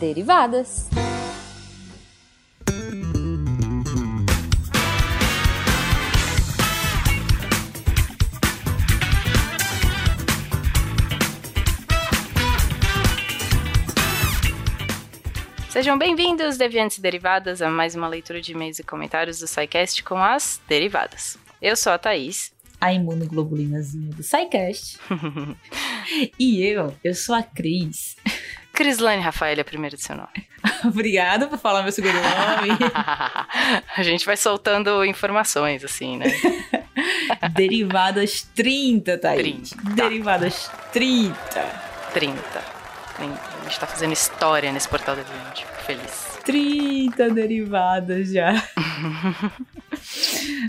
Derivadas. 0.00 0.88
Sejam 15.68 15.98
bem-vindos, 15.98 16.56
deviantes 16.56 16.96
e 16.96 17.02
derivadas, 17.02 17.60
a 17.60 17.68
mais 17.68 17.94
uma 17.94 18.08
leitura 18.08 18.40
de 18.40 18.52
e-mails 18.52 18.78
e 18.78 18.82
comentários 18.82 19.40
do 19.40 19.46
SciCast 19.46 20.02
com 20.02 20.16
as 20.16 20.62
derivadas. 20.66 21.36
Eu 21.60 21.76
sou 21.76 21.92
a 21.92 21.98
Thaís. 21.98 22.50
A 22.80 22.90
imunoglobulinazinha 22.94 24.14
do 24.14 24.22
SciCast. 24.22 24.98
e 26.38 26.62
eu, 26.62 26.96
eu 27.04 27.14
sou 27.14 27.34
a 27.34 27.42
Cris. 27.42 28.16
Crislane 28.80 29.20
Rafael 29.20 29.58
é 29.58 29.60
a 29.60 29.64
primeira 29.64 29.94
do 29.94 30.00
seu 30.00 30.16
nome. 30.16 30.48
Obrigada 30.86 31.46
por 31.46 31.58
falar 31.58 31.82
meu 31.82 31.92
segundo 31.92 32.14
nome. 32.14 32.78
a 33.94 34.02
gente 34.02 34.24
vai 34.24 34.38
soltando 34.38 35.04
informações, 35.04 35.84
assim, 35.84 36.16
né? 36.16 36.24
Derivadas 37.52 38.40
30, 38.56 39.18
Thaís. 39.18 39.72
30. 39.72 39.94
Derivadas 39.94 40.70
30. 40.94 41.36
30. 42.14 42.40
30. 43.18 43.38
A 43.60 43.64
gente 43.64 43.80
tá 43.80 43.86
fazendo 43.86 44.14
história 44.14 44.72
nesse 44.72 44.88
portal 44.88 45.14
da 45.14 45.24
gente. 45.24 45.66
Fico 45.66 45.82
feliz. 45.82 46.38
30 46.42 47.28
derivadas 47.34 48.32
já. 48.32 48.54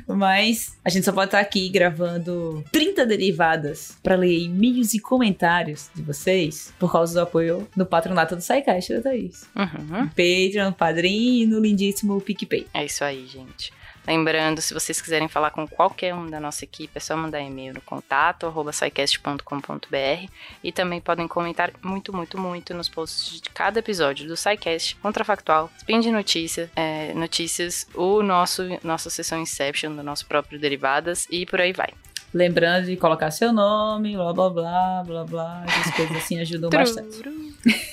Mas 0.07 0.77
a 0.83 0.89
gente 0.89 1.05
só 1.05 1.11
pode 1.11 1.27
estar 1.27 1.39
aqui 1.39 1.69
gravando 1.69 2.63
30 2.71 3.05
derivadas 3.05 3.97
para 4.03 4.15
ler 4.15 4.37
e-mails 4.37 4.93
e 4.93 4.99
comentários 4.99 5.89
de 5.93 6.01
vocês 6.01 6.73
por 6.79 6.91
causa 6.91 7.13
do 7.13 7.21
apoio 7.21 7.67
no 7.75 7.85
patronato 7.85 8.35
do 8.35 8.41
SciCast 8.41 8.93
da 8.93 9.01
Thaís. 9.01 9.49
Uhum. 9.55 10.07
Patreon, 10.07 10.71
padrinho, 10.71 11.47
no 11.47 11.59
lindíssimo 11.59 12.19
PicPay. 12.21 12.67
É 12.73 12.85
isso 12.85 13.03
aí, 13.03 13.25
gente. 13.27 13.73
Lembrando, 14.05 14.61
se 14.61 14.73
vocês 14.73 14.99
quiserem 14.99 15.27
falar 15.27 15.51
com 15.51 15.67
qualquer 15.67 16.13
um 16.13 16.27
da 16.27 16.39
nossa 16.39 16.63
equipe, 16.63 16.91
é 16.95 16.99
só 16.99 17.15
mandar 17.15 17.39
e-mail 17.41 17.73
no 17.73 17.81
contato 17.81 18.47
arroba 18.47 18.71
e 20.63 20.71
também 20.71 20.99
podem 20.99 21.27
comentar 21.27 21.71
muito, 21.83 22.15
muito, 22.15 22.37
muito 22.37 22.73
nos 22.73 22.89
posts 22.89 23.41
de 23.41 23.49
cada 23.49 23.79
episódio 23.79 24.27
do 24.27 24.35
SciCast, 24.35 24.95
Contrafactual, 24.97 25.69
Spin 25.77 25.99
de 25.99 26.11
notícia, 26.11 26.71
é, 26.75 27.13
notícias, 27.13 27.87
o 27.93 28.23
nosso 28.23 28.63
nossa 28.83 29.09
sessão 29.09 29.39
Inception 29.39 29.95
do 29.95 30.03
nosso 30.03 30.25
próprio 30.25 30.59
Derivadas 30.59 31.27
e 31.29 31.45
por 31.45 31.61
aí 31.61 31.73
vai. 31.73 31.93
Lembrando 32.33 32.85
de 32.85 32.95
colocar 32.95 33.31
seu 33.31 33.51
nome, 33.51 34.15
blá 34.15 34.33
blá 34.33 34.49
blá, 34.49 35.03
blá 35.05 35.23
blá, 35.25 35.65
essas 35.67 35.95
coisas 35.95 36.17
assim 36.17 36.39
ajudam 36.39 36.69
bastante. 36.69 37.21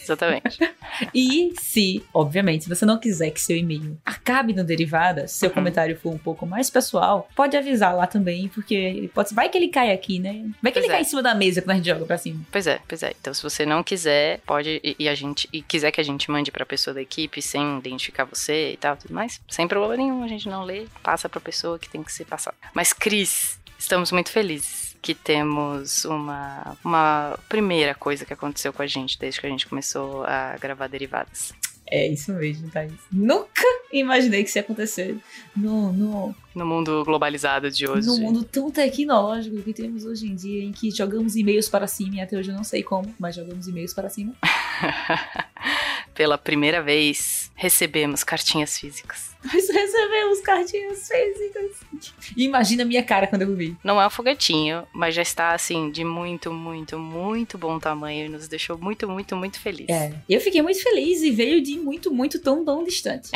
Exatamente. 0.02 0.58
e 1.14 1.52
se, 1.60 2.02
obviamente, 2.12 2.68
você 2.68 2.86
não 2.86 2.98
quiser 2.98 3.30
que 3.30 3.40
seu 3.40 3.56
e-mail 3.56 3.98
acabe 4.04 4.52
no 4.54 4.64
derivada, 4.64 5.26
seu 5.26 5.48
uhum. 5.48 5.54
comentário 5.54 5.98
for 5.98 6.12
um 6.12 6.18
pouco 6.18 6.46
mais 6.46 6.70
pessoal, 6.70 7.28
pode 7.34 7.56
avisar 7.56 7.94
lá 7.94 8.06
também, 8.06 8.48
porque 8.48 9.10
pode, 9.14 9.34
vai 9.34 9.48
que 9.48 9.58
ele 9.58 9.68
cai 9.68 9.92
aqui, 9.92 10.18
né? 10.18 10.48
Vai 10.62 10.72
que 10.72 10.78
pois 10.78 10.84
ele 10.84 10.86
é. 10.86 10.90
cai 10.90 11.00
em 11.02 11.04
cima 11.04 11.22
da 11.22 11.34
mesa 11.34 11.60
quando 11.60 11.72
a 11.72 11.74
gente 11.74 11.86
joga 11.86 12.04
pra 12.04 12.18
cima. 12.18 12.40
Pois 12.50 12.66
é, 12.66 12.80
pois 12.86 13.02
é. 13.02 13.12
Então, 13.20 13.34
se 13.34 13.42
você 13.42 13.66
não 13.66 13.82
quiser, 13.82 14.40
pode 14.46 14.80
e, 14.82 14.96
e 14.98 15.08
a 15.08 15.14
gente 15.14 15.48
e 15.52 15.62
quiser 15.62 15.90
que 15.90 16.00
a 16.00 16.04
gente 16.04 16.30
mande 16.30 16.50
pra 16.50 16.64
pessoa 16.64 16.94
da 16.94 17.02
equipe 17.02 17.42
sem 17.42 17.78
identificar 17.78 18.24
você 18.24 18.72
e 18.72 18.76
tal, 18.76 18.96
tudo 18.96 19.12
mais, 19.12 19.40
sem 19.48 19.68
problema 19.68 19.96
nenhum, 19.96 20.22
a 20.22 20.28
gente 20.28 20.48
não 20.48 20.64
lê, 20.64 20.86
passa 21.02 21.28
pra 21.28 21.40
pessoa 21.40 21.78
que 21.78 21.88
tem 21.88 22.02
que 22.02 22.12
ser 22.12 22.24
passada. 22.24 22.56
Mas 22.74 22.92
Cris, 22.92 23.58
estamos 23.78 24.12
muito 24.12 24.30
felizes 24.30 24.96
que 25.00 25.14
temos 25.14 26.04
uma, 26.04 26.76
uma 26.84 27.38
primeira 27.48 27.94
coisa 27.94 28.24
que 28.24 28.32
aconteceu 28.32 28.72
com 28.72 28.82
a 28.82 28.86
gente 28.86 29.18
desde 29.18 29.40
que 29.40 29.46
a 29.46 29.50
gente 29.50 29.66
começou 29.66 30.24
a 30.24 30.56
gravar 30.58 30.88
derivadas. 30.88 31.52
É 31.90 32.06
isso 32.06 32.32
mesmo, 32.34 32.70
Thaís. 32.70 32.92
Nunca 33.10 33.62
imaginei 33.90 34.42
que 34.42 34.50
isso 34.50 34.58
ia 34.58 34.62
acontecer 34.62 35.16
no, 35.56 35.90
no, 35.90 36.34
no 36.54 36.66
mundo 36.66 37.02
globalizado 37.04 37.70
de 37.70 37.88
hoje. 37.88 38.06
No 38.06 38.18
mundo 38.18 38.44
tão 38.44 38.70
tecnológico 38.70 39.62
que 39.62 39.72
temos 39.72 40.04
hoje 40.04 40.26
em 40.26 40.34
dia, 40.34 40.62
em 40.62 40.72
que 40.72 40.90
jogamos 40.90 41.34
e-mails 41.34 41.68
para 41.68 41.86
cima, 41.86 42.16
e 42.16 42.20
até 42.20 42.36
hoje 42.36 42.50
eu 42.50 42.54
não 42.54 42.64
sei 42.64 42.82
como, 42.82 43.14
mas 43.18 43.36
jogamos 43.36 43.66
e-mails 43.66 43.94
para 43.94 44.10
cima. 44.10 44.34
Pela 46.18 46.36
primeira 46.36 46.82
vez, 46.82 47.48
recebemos 47.54 48.24
cartinhas 48.24 48.76
físicas. 48.76 49.36
Nós 49.44 49.68
recebemos 49.68 50.40
cartinhas 50.40 51.06
físicas. 51.06 51.76
Imagina 52.36 52.82
a 52.82 52.86
minha 52.86 53.04
cara 53.04 53.28
quando 53.28 53.42
eu 53.42 53.54
vi. 53.54 53.76
Não 53.84 54.02
é 54.02 54.06
um 54.08 54.10
foguetinho, 54.10 54.84
mas 54.92 55.14
já 55.14 55.22
está 55.22 55.54
assim, 55.54 55.92
de 55.92 56.02
muito, 56.02 56.52
muito, 56.52 56.98
muito 56.98 57.56
bom 57.56 57.78
tamanho 57.78 58.26
e 58.26 58.28
nos 58.28 58.48
deixou 58.48 58.76
muito, 58.76 59.08
muito, 59.08 59.36
muito 59.36 59.60
feliz. 59.60 59.88
É. 59.88 60.12
Eu 60.28 60.40
fiquei 60.40 60.60
muito 60.60 60.82
feliz 60.82 61.22
e 61.22 61.30
veio 61.30 61.62
de 61.62 61.78
muito, 61.78 62.12
muito, 62.12 62.40
tão, 62.40 62.64
tão 62.64 62.82
distante. 62.82 63.30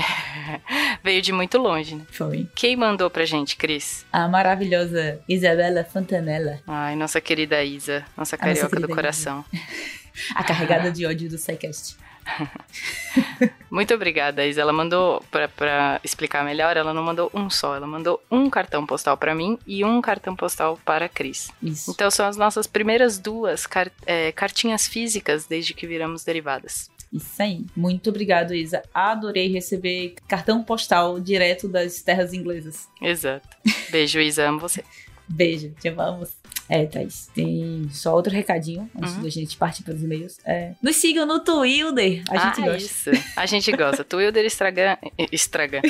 veio 1.04 1.22
de 1.22 1.32
muito 1.32 1.59
longe, 1.59 1.94
né? 1.94 2.04
Foi. 2.10 2.48
Quem 2.53 2.75
mandou 2.75 3.09
pra 3.09 3.25
gente, 3.25 3.56
Cris? 3.56 4.04
A 4.12 4.26
maravilhosa 4.26 5.22
Isabela 5.28 5.84
Fontanella. 5.84 6.59
Ai, 6.66 6.97
nossa 6.97 7.21
querida 7.21 7.62
Isa, 7.62 8.04
nossa 8.16 8.37
carioca 8.37 8.75
nossa 8.75 8.88
do 8.88 8.92
coração. 8.92 9.44
a 10.34 10.42
carregada 10.44 10.91
de 10.92 11.06
ódio 11.06 11.28
do 11.28 11.38
SciCast. 11.38 11.97
Muito 13.71 13.94
obrigada, 13.94 14.47
Isa. 14.47 14.60
Ela 14.60 14.72
mandou, 14.72 15.25
para 15.31 16.00
explicar 16.05 16.44
melhor, 16.44 16.77
ela 16.77 16.93
não 16.94 17.03
mandou 17.03 17.31
um 17.34 17.49
só, 17.49 17.77
ela 17.77 17.87
mandou 17.87 18.22
um 18.31 18.49
cartão 18.49 18.87
postal 18.87 19.16
para 19.16 19.34
mim 19.34 19.59
e 19.66 19.84
um 19.84 20.00
cartão 20.00 20.37
postal 20.37 20.78
para 20.84 21.06
a 21.06 21.09
Cris. 21.09 21.50
Isso. 21.62 21.91
Então 21.91 22.10
são 22.10 22.27
as 22.27 22.37
nossas 22.37 22.66
primeiras 22.66 23.19
duas 23.19 23.66
car 23.66 23.91
é, 24.06 24.33
cartinhas 24.33 24.87
físicas 24.87 25.47
desde 25.47 25.75
que 25.75 25.87
viramos 25.87 26.25
derivadas. 26.25 26.91
Isso 27.12 27.43
aí. 27.43 27.66
Muito 27.77 28.09
obrigado, 28.09 28.54
Isa. 28.54 28.83
Adorei 28.94 29.53
receber 29.53 30.15
cartão 30.27 30.65
postal 30.65 31.21
direto 31.21 31.69
das 31.69 32.00
terras 32.00 32.33
inglesas. 32.33 32.89
Exato. 33.00 33.47
Beijo, 33.91 34.19
Isa. 34.19 34.49
Amo 34.49 34.59
você. 34.59 34.83
Beijo. 35.32 35.75
Te 35.81 35.88
amamos. 35.88 36.31
É, 36.69 36.87
Thaís, 36.87 37.28
tem 37.34 37.88
só 37.91 38.15
outro 38.15 38.32
recadinho 38.32 38.88
antes 38.97 39.15
uhum. 39.16 39.22
da 39.22 39.28
gente 39.28 39.56
partir 39.56 39.82
para 39.82 39.94
os 39.94 40.03
e-mails. 40.03 40.38
É, 40.44 40.72
nos 40.81 40.97
sigam 40.97 41.26
no 41.26 41.41
Twitter, 41.41 42.22
a 42.31 42.38
gente 42.38 42.62
ah, 42.62 42.72
gosta. 42.72 43.10
Isso, 43.10 43.10
a 43.37 43.47
gente 43.47 43.72
gosta. 43.72 44.04
Twitter, 44.04 44.44
Instagram. 44.44 44.97
Instagram. 45.31 45.82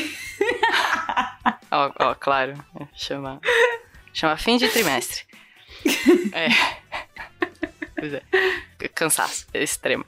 ó, 1.71 1.93
ó, 1.99 2.15
claro. 2.15 2.55
Chama. 2.95 3.41
Chama 4.13 4.37
fim 4.37 4.57
de 4.57 4.69
trimestre. 4.69 5.23
É. 6.33 6.49
Pois 7.95 8.15
é. 8.15 8.23
Cansaço 8.93 9.47
extremo. 9.55 10.05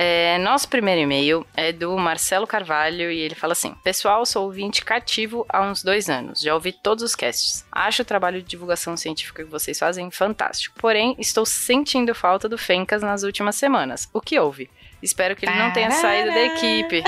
É, 0.00 0.38
nosso 0.38 0.68
primeiro 0.68 1.00
e-mail 1.00 1.44
é 1.56 1.72
do 1.72 1.98
Marcelo 1.98 2.46
Carvalho 2.46 3.10
e 3.10 3.18
ele 3.18 3.34
fala 3.34 3.52
assim: 3.52 3.74
Pessoal, 3.82 4.24
sou 4.24 4.44
ouvinte 4.44 4.84
cativo 4.84 5.44
há 5.48 5.60
uns 5.60 5.82
dois 5.82 6.08
anos. 6.08 6.40
Já 6.40 6.54
ouvi 6.54 6.70
todos 6.70 7.02
os 7.02 7.16
casts. 7.16 7.66
Acho 7.72 8.02
o 8.02 8.04
trabalho 8.04 8.40
de 8.40 8.48
divulgação 8.48 8.96
científica 8.96 9.42
que 9.42 9.50
vocês 9.50 9.76
fazem 9.76 10.08
fantástico. 10.08 10.76
Porém, 10.78 11.16
estou 11.18 11.44
sentindo 11.44 12.14
falta 12.14 12.48
do 12.48 12.56
Fencas 12.56 13.02
nas 13.02 13.24
últimas 13.24 13.56
semanas. 13.56 14.08
O 14.12 14.20
que 14.20 14.38
houve? 14.38 14.70
Espero 15.02 15.34
que 15.34 15.44
ele 15.44 15.58
não 15.58 15.72
tenha 15.72 15.90
saído 15.90 16.30
da 16.30 16.42
equipe. 16.44 17.02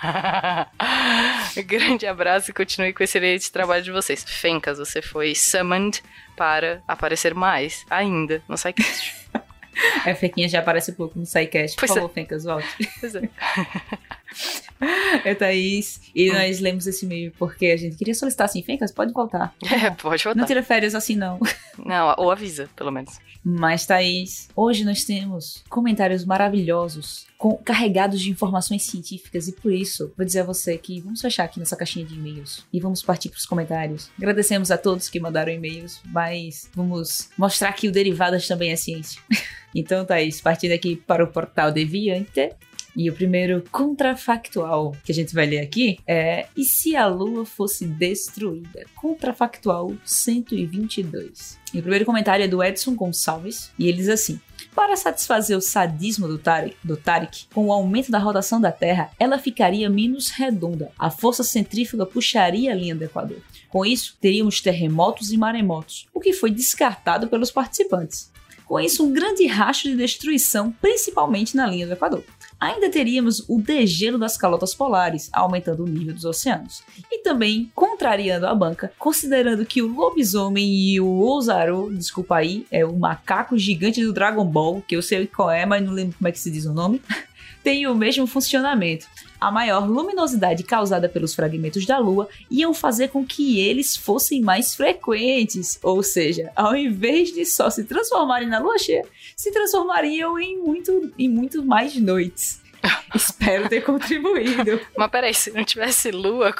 Grande 1.66 2.06
abraço 2.06 2.50
e 2.50 2.54
continue 2.54 2.94
com 2.94 3.04
esse 3.04 3.18
excelente 3.18 3.52
trabalho 3.52 3.82
de 3.82 3.92
vocês. 3.92 4.24
Fencas, 4.24 4.78
você 4.78 5.02
foi 5.02 5.34
summoned 5.34 6.02
para 6.34 6.82
aparecer 6.88 7.34
mais 7.34 7.84
ainda 7.90 8.42
no 8.48 8.56
SciCast. 8.56 9.20
A 10.06 10.14
Fequinha 10.14 10.48
já 10.48 10.58
aparece 10.60 10.90
um 10.90 10.94
pouco 10.94 11.18
no 11.18 11.26
SciCast. 11.26 11.76
Por 11.76 11.86
pois 11.86 11.94
favor, 11.94 12.10
é. 12.10 12.14
Fencas, 12.14 12.44
volte. 12.44 12.66
Pois 13.00 13.14
é. 13.14 13.22
é 15.24 15.34
Thaís. 15.34 16.00
E 16.14 16.30
hum. 16.30 16.34
nós 16.34 16.60
lemos 16.60 16.86
esse 16.86 17.04
e-mail 17.04 17.32
porque 17.38 17.66
a 17.66 17.76
gente 17.76 17.96
queria 17.96 18.14
solicitar 18.14 18.46
assim, 18.46 18.62
Fencas, 18.62 18.90
pode 18.90 19.12
voltar. 19.12 19.54
É, 19.62 19.90
pode 19.90 20.24
voltar. 20.24 20.38
Não 20.38 20.46
tira 20.46 20.62
férias 20.62 20.94
assim, 20.94 21.16
não. 21.16 21.38
Não, 21.84 22.14
ou 22.18 22.30
avisa, 22.30 22.68
pelo 22.76 22.90
menos. 22.90 23.18
Mas, 23.42 23.86
Thaís, 23.86 24.48
hoje 24.54 24.84
nós 24.84 25.04
temos 25.04 25.64
comentários 25.70 26.22
maravilhosos, 26.22 27.26
com, 27.38 27.56
carregados 27.56 28.20
de 28.20 28.30
informações 28.30 28.82
científicas, 28.82 29.48
e 29.48 29.52
por 29.52 29.72
isso, 29.72 30.12
vou 30.14 30.24
dizer 30.24 30.40
a 30.40 30.44
você 30.44 30.76
que 30.76 31.00
vamos 31.00 31.22
fechar 31.22 31.44
aqui 31.44 31.58
nessa 31.58 31.74
caixinha 31.74 32.04
de 32.04 32.14
e-mails 32.14 32.66
e 32.70 32.78
vamos 32.78 33.02
partir 33.02 33.30
para 33.30 33.38
os 33.38 33.46
comentários. 33.46 34.10
Agradecemos 34.18 34.70
a 34.70 34.76
todos 34.76 35.08
que 35.08 35.18
mandaram 35.18 35.50
e-mails, 35.50 36.00
mas 36.04 36.70
vamos 36.74 37.30
mostrar 37.38 37.72
que 37.72 37.88
o 37.88 37.92
Derivadas 37.92 38.46
também 38.46 38.70
é 38.70 38.76
ciência. 38.76 39.20
então, 39.74 40.04
Thaís, 40.04 40.40
partindo 40.42 40.72
aqui 40.72 40.94
para 40.94 41.24
o 41.24 41.28
portal 41.28 41.72
Deviante, 41.72 42.52
e 42.96 43.08
o 43.08 43.14
primeiro 43.14 43.64
contrafactual 43.70 44.94
que 45.04 45.12
a 45.12 45.14
gente 45.14 45.34
vai 45.34 45.46
ler 45.46 45.60
aqui 45.60 45.98
é: 46.06 46.46
E 46.56 46.64
se 46.64 46.94
a 46.96 47.06
Lua 47.06 47.44
fosse 47.44 47.86
destruída? 47.86 48.84
Contrafactual 48.94 49.92
122. 50.04 51.58
E 51.72 51.78
o 51.78 51.82
primeiro 51.82 52.04
comentário 52.04 52.44
é 52.44 52.48
do 52.48 52.62
Edson 52.62 52.94
Gonçalves 52.94 53.70
e 53.78 53.88
ele 53.88 53.98
diz 53.98 54.08
assim: 54.08 54.38
para 54.74 54.96
satisfazer 54.96 55.56
o 55.56 55.60
sadismo 55.60 56.26
do 56.26 56.38
Tarek, 56.38 56.76
do 56.82 56.96
Tarek, 56.96 57.46
com 57.52 57.66
o 57.66 57.72
aumento 57.72 58.10
da 58.10 58.18
rotação 58.18 58.60
da 58.60 58.72
Terra, 58.72 59.10
ela 59.18 59.38
ficaria 59.38 59.90
menos 59.90 60.30
redonda. 60.30 60.90
A 60.98 61.10
força 61.10 61.42
centrífuga 61.42 62.06
puxaria 62.06 62.72
a 62.72 62.74
linha 62.74 62.94
do 62.94 63.04
Equador. 63.04 63.38
Com 63.68 63.84
isso, 63.84 64.16
teríamos 64.20 64.60
terremotos 64.60 65.30
e 65.32 65.36
maremotos, 65.36 66.06
o 66.12 66.20
que 66.20 66.32
foi 66.32 66.50
descartado 66.50 67.28
pelos 67.28 67.50
participantes. 67.50 68.30
Com 68.64 68.80
isso, 68.80 69.04
um 69.04 69.12
grande 69.12 69.46
rastro 69.46 69.90
de 69.90 69.96
destruição, 69.96 70.72
principalmente 70.80 71.54
na 71.54 71.66
linha 71.66 71.86
do 71.86 71.92
Equador. 71.92 72.24
Ainda 72.62 72.88
teríamos 72.88 73.44
o 73.48 73.60
degelo 73.60 74.16
das 74.16 74.36
calotas 74.36 74.72
polares, 74.72 75.28
aumentando 75.32 75.82
o 75.82 75.88
nível 75.88 76.14
dos 76.14 76.24
oceanos. 76.24 76.84
E 77.10 77.18
também 77.18 77.68
contrariando 77.74 78.46
a 78.46 78.54
banca, 78.54 78.92
considerando 79.00 79.66
que 79.66 79.82
o 79.82 79.92
lobisomem 79.92 80.72
e 80.72 81.00
o 81.00 81.22
Ozaru, 81.22 81.92
desculpa 81.92 82.36
aí, 82.36 82.64
é 82.70 82.84
o 82.84 82.96
macaco 82.96 83.58
gigante 83.58 84.00
do 84.00 84.12
Dragon 84.12 84.44
Ball, 84.44 84.80
que 84.86 84.94
eu 84.94 85.02
sei 85.02 85.26
qual 85.26 85.50
é, 85.50 85.66
mas 85.66 85.84
não 85.84 85.92
lembro 85.92 86.16
como 86.16 86.28
é 86.28 86.30
que 86.30 86.38
se 86.38 86.52
diz 86.52 86.64
o 86.64 86.72
nome, 86.72 87.02
tem 87.64 87.84
o 87.88 87.96
mesmo 87.96 88.28
funcionamento. 88.28 89.08
A 89.42 89.50
maior 89.50 89.88
luminosidade 89.90 90.62
causada 90.62 91.08
pelos 91.08 91.34
fragmentos 91.34 91.84
da 91.84 91.98
Lua 91.98 92.28
iam 92.48 92.72
fazer 92.72 93.08
com 93.08 93.26
que 93.26 93.58
eles 93.58 93.96
fossem 93.96 94.40
mais 94.40 94.76
frequentes, 94.76 95.80
ou 95.82 96.00
seja, 96.00 96.52
ao 96.54 96.76
invés 96.76 97.32
de 97.32 97.44
só 97.44 97.68
se 97.68 97.82
transformarem 97.82 98.48
na 98.48 98.60
Lua 98.60 98.78
cheia, 98.78 99.04
se 99.36 99.50
transformariam 99.50 100.38
em 100.38 100.58
muito, 100.58 101.12
em 101.18 101.28
muito 101.28 101.64
mais 101.64 101.96
noites. 101.96 102.62
Espero 103.12 103.68
ter 103.68 103.80
contribuído. 103.80 104.80
Mas 104.96 105.10
peraí, 105.10 105.34
se 105.34 105.50
não 105.50 105.64
tivesse 105.64 106.12
lua. 106.12 106.54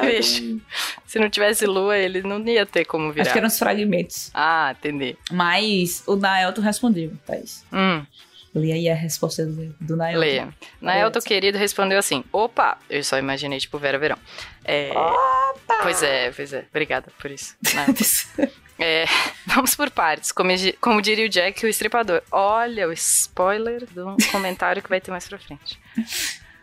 Bicho, 0.00 0.60
se 1.04 1.18
não 1.18 1.28
tivesse 1.28 1.66
lua, 1.66 1.98
ele 1.98 2.22
não 2.22 2.40
ia 2.46 2.64
ter 2.64 2.84
como 2.84 3.10
virar. 3.10 3.22
Acho 3.22 3.32
que 3.32 3.38
eram 3.38 3.48
os 3.48 3.58
fragmentos. 3.58 4.30
Ah, 4.32 4.72
entendi. 4.78 5.16
Mas 5.32 6.04
o 6.06 6.14
Naelto 6.14 6.60
respondeu, 6.60 7.12
Thaís. 7.26 7.64
Hum. 7.72 8.06
Leia 8.54 8.74
aí 8.74 8.88
a 8.90 8.94
resposta 8.94 9.46
do, 9.46 9.74
do 9.80 9.96
Naelto. 9.96 10.20
Leia. 10.20 10.54
Naelto 10.80 11.20
querido 11.20 11.56
respondeu 11.56 11.98
assim: 11.98 12.22
opa! 12.30 12.76
Eu 12.88 13.02
só 13.02 13.18
imaginei, 13.18 13.58
tipo, 13.58 13.78
Vera 13.78 13.98
Verão. 13.98 14.18
É... 14.64 14.90
Opa! 14.90 15.78
Pois 15.82 16.02
é, 16.02 16.30
pois 16.30 16.52
é. 16.52 16.66
Obrigada 16.70 17.10
por 17.18 17.30
isso. 17.30 17.56
é, 18.78 19.06
vamos 19.46 19.74
por 19.74 19.90
partes. 19.90 20.32
Como, 20.32 20.50
como 20.80 21.00
diria 21.00 21.24
o 21.24 21.28
Jack, 21.30 21.64
o 21.64 21.68
estripador. 21.68 22.22
Olha 22.30 22.88
o 22.88 22.92
spoiler 22.92 23.86
do 23.86 24.16
comentário 24.30 24.82
que 24.82 24.90
vai 24.90 25.00
ter 25.00 25.10
mais 25.10 25.26
pra 25.26 25.38
frente. 25.38 25.80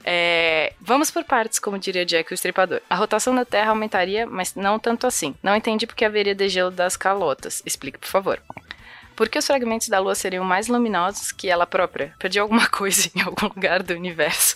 É, 0.04 0.74
vamos 0.80 1.12
por 1.12 1.24
partes, 1.24 1.60
como 1.60 1.78
diria 1.78 2.06
Jack 2.06 2.32
o 2.32 2.34
Estripador. 2.34 2.82
A 2.90 2.96
rotação 2.96 3.36
da 3.36 3.46
Terra 3.46 3.70
aumentaria, 3.72 4.26
mas 4.26 4.56
não 4.56 4.80
tanto 4.80 5.06
assim. 5.06 5.36
Não 5.44 5.56
entendi 5.56 5.86
porque 5.86 6.06
haveria 6.06 6.34
degelo 6.34 6.72
das 6.72 6.96
calotas. 6.96 7.62
Explique, 7.66 8.00
por 8.00 8.08
favor. 8.08 8.42
Por 9.20 9.28
que 9.28 9.38
os 9.38 9.46
fragmentos 9.46 9.90
da 9.90 10.00
Lua 10.00 10.16
seriam 10.16 10.46
mais 10.46 10.70
luminosos 10.70 11.34
que 11.34 11.50
ela 11.50 11.68
própria? 11.68 12.14
Perdi 12.18 12.40
alguma 12.40 12.66
coisa 12.72 13.12
em 13.14 13.20
algum 13.20 13.48
lugar 13.48 13.84
do 13.84 13.94
universo. 13.94 14.56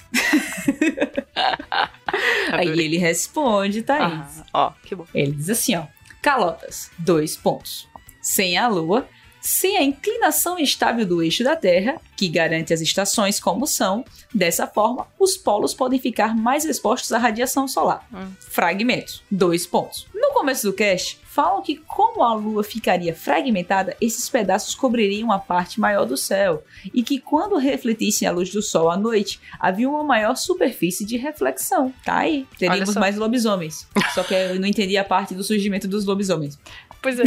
Aí 2.50 2.70
ele 2.70 2.98
responde, 2.98 3.82
Thaís. 3.82 4.40
Ah, 4.40 4.46
ó, 4.54 4.72
que 4.82 4.96
bom. 4.96 5.06
Ele 5.14 5.34
diz 5.34 5.50
assim, 5.50 5.76
ó. 5.76 5.84
Calotas, 6.22 6.90
dois 6.98 7.36
pontos. 7.36 7.90
Sem 8.22 8.58
a 8.58 8.70
Lua, 8.70 9.06
sem 9.42 9.76
a 9.76 9.84
inclinação 9.84 10.58
estável 10.58 11.06
do 11.06 11.22
eixo 11.22 11.44
da 11.44 11.58
Terra, 11.58 12.00
que 12.16 12.30
garante 12.30 12.74
as 12.74 12.80
estações 12.80 13.42
como 13.42 13.68
são, 13.68 14.06
dessa 14.34 14.66
forma, 14.66 15.06
os 15.20 15.36
polos 15.36 15.74
podem 15.74 16.00
ficar 16.00 16.34
mais 16.34 16.64
expostos 16.64 17.12
à 17.12 17.18
radiação 17.18 17.68
solar. 17.68 18.08
Hum. 18.14 18.32
Fragmentos, 18.40 19.22
dois 19.30 19.68
pontos. 19.68 20.08
No 20.16 20.32
começo 20.32 20.66
do 20.66 20.74
cast, 20.74 21.20
falam 21.34 21.64
que 21.64 21.78
como 21.78 22.24
a 22.24 22.36
Lua 22.36 22.64
ficaria 22.64 23.16
fragmentada, 23.16 23.98
esses 24.00 24.30
pedaços 24.30 24.76
cobririam 24.76 25.32
a 25.32 25.40
parte 25.40 25.80
maior 25.80 26.06
do 26.06 26.16
céu, 26.16 26.64
e 26.94 27.02
que 27.02 27.20
quando 27.20 27.58
refletissem 27.58 28.28
a 28.28 28.32
luz 28.32 28.52
do 28.52 28.62
Sol 28.62 28.92
à 28.92 28.96
noite, 28.96 29.42
havia 29.60 29.90
uma 29.90 30.04
maior 30.04 30.36
superfície 30.36 31.04
de 31.04 31.18
reflexão. 31.18 31.92
Tá 32.06 32.18
aí, 32.18 32.46
teríamos 32.60 32.96
mais 32.96 33.18
lobisomens. 33.18 33.88
Só 34.14 34.24
que 34.24 34.34
eu 34.34 34.60
não 34.60 34.68
entendi 34.68 34.96
a 34.96 35.04
parte 35.04 35.34
do 35.34 35.44
surgimento 35.44 35.88
dos 35.88 36.06
lobisomens. 36.06 36.60
Pois 37.02 37.20
é. 37.20 37.24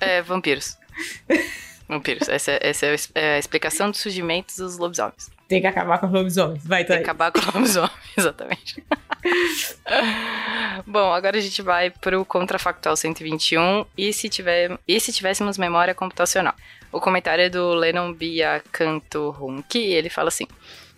é, 0.00 0.22
vampiros. 0.22 0.76
Vampiros. 1.88 2.28
Essa, 2.28 2.58
essa 2.60 2.86
é 3.14 3.36
a 3.36 3.38
explicação 3.38 3.92
do 3.92 3.96
surgimento 3.96 4.56
dos 4.56 4.76
lobisomens. 4.76 5.30
Tem 5.48 5.60
que 5.60 5.66
acabar 5.66 5.98
com 5.98 6.06
os 6.06 6.12
lobisomens. 6.12 6.66
Vai, 6.66 6.84
tá 6.84 6.94
Tem 6.94 6.98
que 6.98 7.10
acabar 7.10 7.30
com 7.30 7.38
os 7.38 7.46
lobisomens, 7.46 7.92
exatamente. 8.16 8.84
Bom, 10.86 11.12
agora 11.12 11.38
a 11.38 11.40
gente 11.40 11.62
vai 11.62 11.90
pro 11.90 12.24
contrafactual 12.24 12.96
121 12.96 13.84
e 13.96 14.12
se, 14.12 14.28
tiver, 14.28 14.78
e 14.86 15.00
se 15.00 15.12
tivéssemos 15.12 15.56
memória 15.56 15.94
computacional. 15.94 16.54
O 16.90 17.00
comentário 17.00 17.42
é 17.42 17.48
do 17.48 17.74
Lennon 17.74 18.12
Biacanto 18.12 19.36
Hunke 19.40 19.78
e 19.78 19.94
ele 19.94 20.08
fala 20.08 20.28
assim... 20.28 20.46